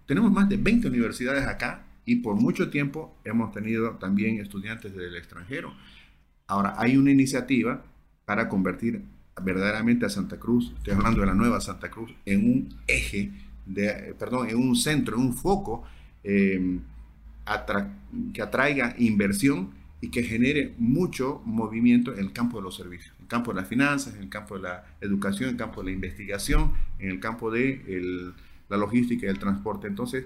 tenemos 0.06 0.32
más 0.32 0.48
de 0.50 0.58
20 0.58 0.88
universidades 0.88 1.48
acá 1.48 1.86
y 2.06 2.18
por 2.18 2.36
mucho 2.36 2.70
tiempo 2.70 3.18
hemos 3.24 3.52
tenido 3.52 3.92
también 3.92 4.40
estudiantes 4.40 4.96
del 4.96 5.16
extranjero. 5.16 5.74
Ahora, 6.48 6.76
hay 6.78 6.98
una 6.98 7.12
iniciativa 7.12 7.84
para 8.26 8.50
convertir 8.50 9.04
verdaderamente 9.42 10.06
a 10.06 10.10
Santa 10.10 10.38
Cruz, 10.38 10.74
estoy 10.78 10.94
hablando 10.94 11.22
de 11.22 11.28
la 11.28 11.34
nueva 11.34 11.62
Santa 11.62 11.90
Cruz, 11.90 12.12
en 12.26 12.50
un 12.50 12.76
eje, 12.88 13.32
de, 13.66 14.16
perdón, 14.18 14.50
en 14.50 14.58
un 14.58 14.76
centro, 14.76 15.16
en 15.16 15.22
un 15.22 15.34
foco 15.34 15.84
em, 16.24 16.82
que 18.34 18.42
atraiga 18.42 18.96
inversión 18.98 19.72
y 20.02 20.10
que 20.10 20.24
genere 20.24 20.74
mucho 20.78 21.42
movimiento 21.46 22.14
en 22.14 22.20
el 22.20 22.34
campo 22.34 22.58
de 22.58 22.64
los 22.64 22.76
servicios, 22.76 23.14
en 23.18 23.24
el 23.24 23.28
campo 23.28 23.54
de 23.54 23.62
las 23.62 23.70
finanzas, 23.70 24.16
en 24.16 24.24
el 24.24 24.30
campo 24.30 24.56
de 24.56 24.64
la 24.64 24.84
educación, 25.00 25.50
en 25.50 25.56
el 25.56 25.60
campo 25.60 25.82
de 25.82 25.86
la 25.86 25.92
investigación, 25.94 26.74
en 27.00 27.12
el 27.12 27.20
campo 27.20 27.52
de 27.52 28.34
la 28.68 28.78
logística 28.78 29.28
y 29.28 29.30
el 29.30 29.40
transporte. 29.40 29.88
Entonces, 29.88 30.26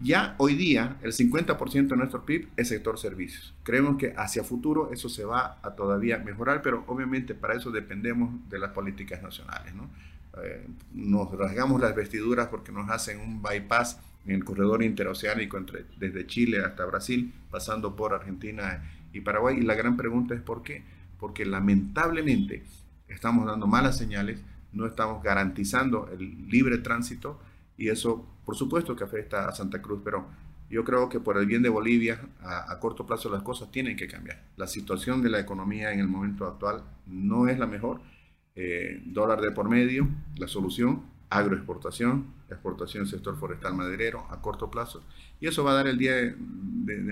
ya 0.00 0.34
hoy 0.38 0.54
día 0.54 0.96
el 1.02 1.12
50% 1.12 1.88
de 1.88 1.96
nuestro 1.96 2.24
PIB 2.24 2.48
es 2.56 2.68
sector 2.68 2.98
servicios. 2.98 3.54
Creemos 3.62 3.96
que 3.98 4.14
hacia 4.16 4.42
futuro 4.42 4.90
eso 4.92 5.08
se 5.08 5.24
va 5.24 5.58
a 5.62 5.72
todavía 5.72 6.18
mejorar, 6.18 6.62
pero 6.62 6.84
obviamente 6.86 7.34
para 7.34 7.54
eso 7.54 7.70
dependemos 7.70 8.48
de 8.48 8.58
las 8.58 8.70
políticas 8.70 9.22
nacionales. 9.22 9.74
¿no? 9.74 9.90
Eh, 10.42 10.66
nos 10.94 11.30
rasgamos 11.36 11.80
las 11.80 11.94
vestiduras 11.94 12.48
porque 12.48 12.72
nos 12.72 12.88
hacen 12.88 13.20
un 13.20 13.42
bypass 13.42 14.00
en 14.26 14.36
el 14.36 14.44
corredor 14.44 14.82
interoceánico 14.82 15.58
entre, 15.58 15.84
desde 15.98 16.26
Chile 16.26 16.64
hasta 16.64 16.84
Brasil, 16.86 17.34
pasando 17.50 17.94
por 17.94 18.14
Argentina 18.14 18.82
y 19.12 19.20
Paraguay. 19.20 19.58
Y 19.58 19.62
la 19.62 19.74
gran 19.74 19.96
pregunta 19.96 20.34
es 20.34 20.40
¿por 20.40 20.62
qué? 20.62 20.82
Porque 21.18 21.44
lamentablemente 21.44 22.64
estamos 23.08 23.46
dando 23.46 23.66
malas 23.66 23.98
señales, 23.98 24.40
no 24.72 24.86
estamos 24.86 25.22
garantizando 25.22 26.08
el 26.12 26.48
libre 26.48 26.78
tránsito 26.78 27.40
y 27.76 27.88
eso 27.88 28.26
por 28.50 28.56
supuesto 28.56 28.96
que 28.96 29.04
afecta 29.04 29.48
a 29.48 29.54
Santa 29.54 29.80
Cruz, 29.80 30.00
pero 30.02 30.26
yo 30.68 30.82
creo 30.82 31.08
que 31.08 31.20
por 31.20 31.38
el 31.38 31.46
bien 31.46 31.62
de 31.62 31.68
Bolivia, 31.68 32.20
a, 32.40 32.76
corto 32.80 33.06
plazo 33.06 33.30
las 33.30 33.44
cosas 33.44 33.70
tienen 33.70 33.96
que 33.96 34.08
cambiar. 34.08 34.42
La 34.56 34.66
situación 34.66 35.22
de 35.22 35.30
la 35.30 35.38
economía 35.38 35.92
en 35.92 36.00
el 36.00 36.08
momento 36.08 36.48
actual 36.48 36.82
no 37.06 37.46
es 37.46 37.60
la 37.60 37.68
mejor. 37.68 38.00
Eh, 38.56 39.04
dólar 39.06 39.40
de 39.40 39.52
por 39.52 39.68
medio, 39.68 40.08
la 40.36 40.48
solución, 40.48 41.04
agroexportación, 41.28 42.26
exportación 42.50 43.06
sector 43.06 43.38
forestal 43.38 43.72
maderero 43.72 44.26
a 44.30 44.42
corto 44.42 44.68
plazo. 44.68 45.04
Y 45.38 45.46
eso 45.46 45.62
va 45.62 45.70
a 45.70 45.74
dar 45.74 45.86
el 45.86 45.96
día 45.96 46.16
de, 46.16 46.34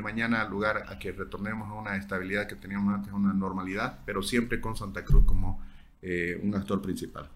mañana 0.02 0.44
lugar 0.48 0.86
a 0.88 0.98
que 0.98 1.12
retornemos 1.12 1.68
a 1.68 1.74
una 1.74 1.94
estabilidad 1.94 2.48
que 2.48 2.56
teníamos 2.56 2.92
antes, 2.92 3.12
una 3.12 3.32
normalidad, 3.32 4.00
pero 4.04 4.24
siempre 4.24 4.60
con 4.60 4.74
Santa 4.74 5.04
Cruz 5.04 5.24
como 5.24 5.64
eh, 6.02 6.36
un 6.42 6.52
actor 6.56 6.82
principal. 6.82 7.28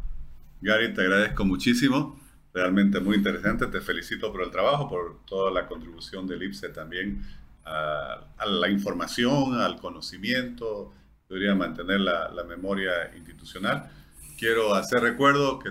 Gary, 0.61 0.93
te 0.93 1.03
agradezco 1.03 1.45
muchísimo 1.45 2.21
realmente 2.53 3.01
muy 3.01 3.17
interesante. 3.17 3.67
Te 3.67 3.81
felicito 3.81 4.31
por 4.33 4.43
el 4.43 4.51
trabajo, 4.51 4.89
por 4.89 5.25
toda 5.27 5.51
la 5.51 5.67
contribución 5.67 6.27
del 6.27 6.43
IPSE 6.43 6.71
también 6.71 7.23
a, 7.65 8.27
la 8.47 8.69
información, 8.69 9.61
al 9.61 9.79
conocimiento, 9.79 10.93
debería 11.29 11.55
mantener 11.55 12.01
la, 12.01 12.45
memoria 12.47 13.15
institucional. 13.17 13.91
Quiero 14.39 14.75
hacer 14.75 15.03
recuerdo 15.03 15.59
que 15.59 15.71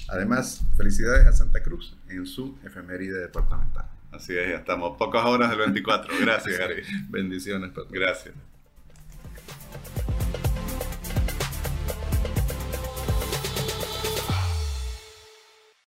Además, 0.08 0.64
felicidades 0.76 1.26
a 1.26 1.32
Santa 1.32 1.62
Cruz 1.62 1.96
en 2.08 2.26
su 2.26 2.58
efeméride 2.64 3.20
departamental. 3.20 3.90
Así 4.10 4.36
es, 4.36 4.48
ya 4.48 4.56
estamos 4.56 4.96
pocas 4.96 5.24
horas 5.24 5.50
del 5.50 5.58
24. 5.58 6.14
Gracias, 6.20 6.58
Gary. 6.58 6.82
Bendiciones. 7.08 7.72
Gracias. 7.90 8.34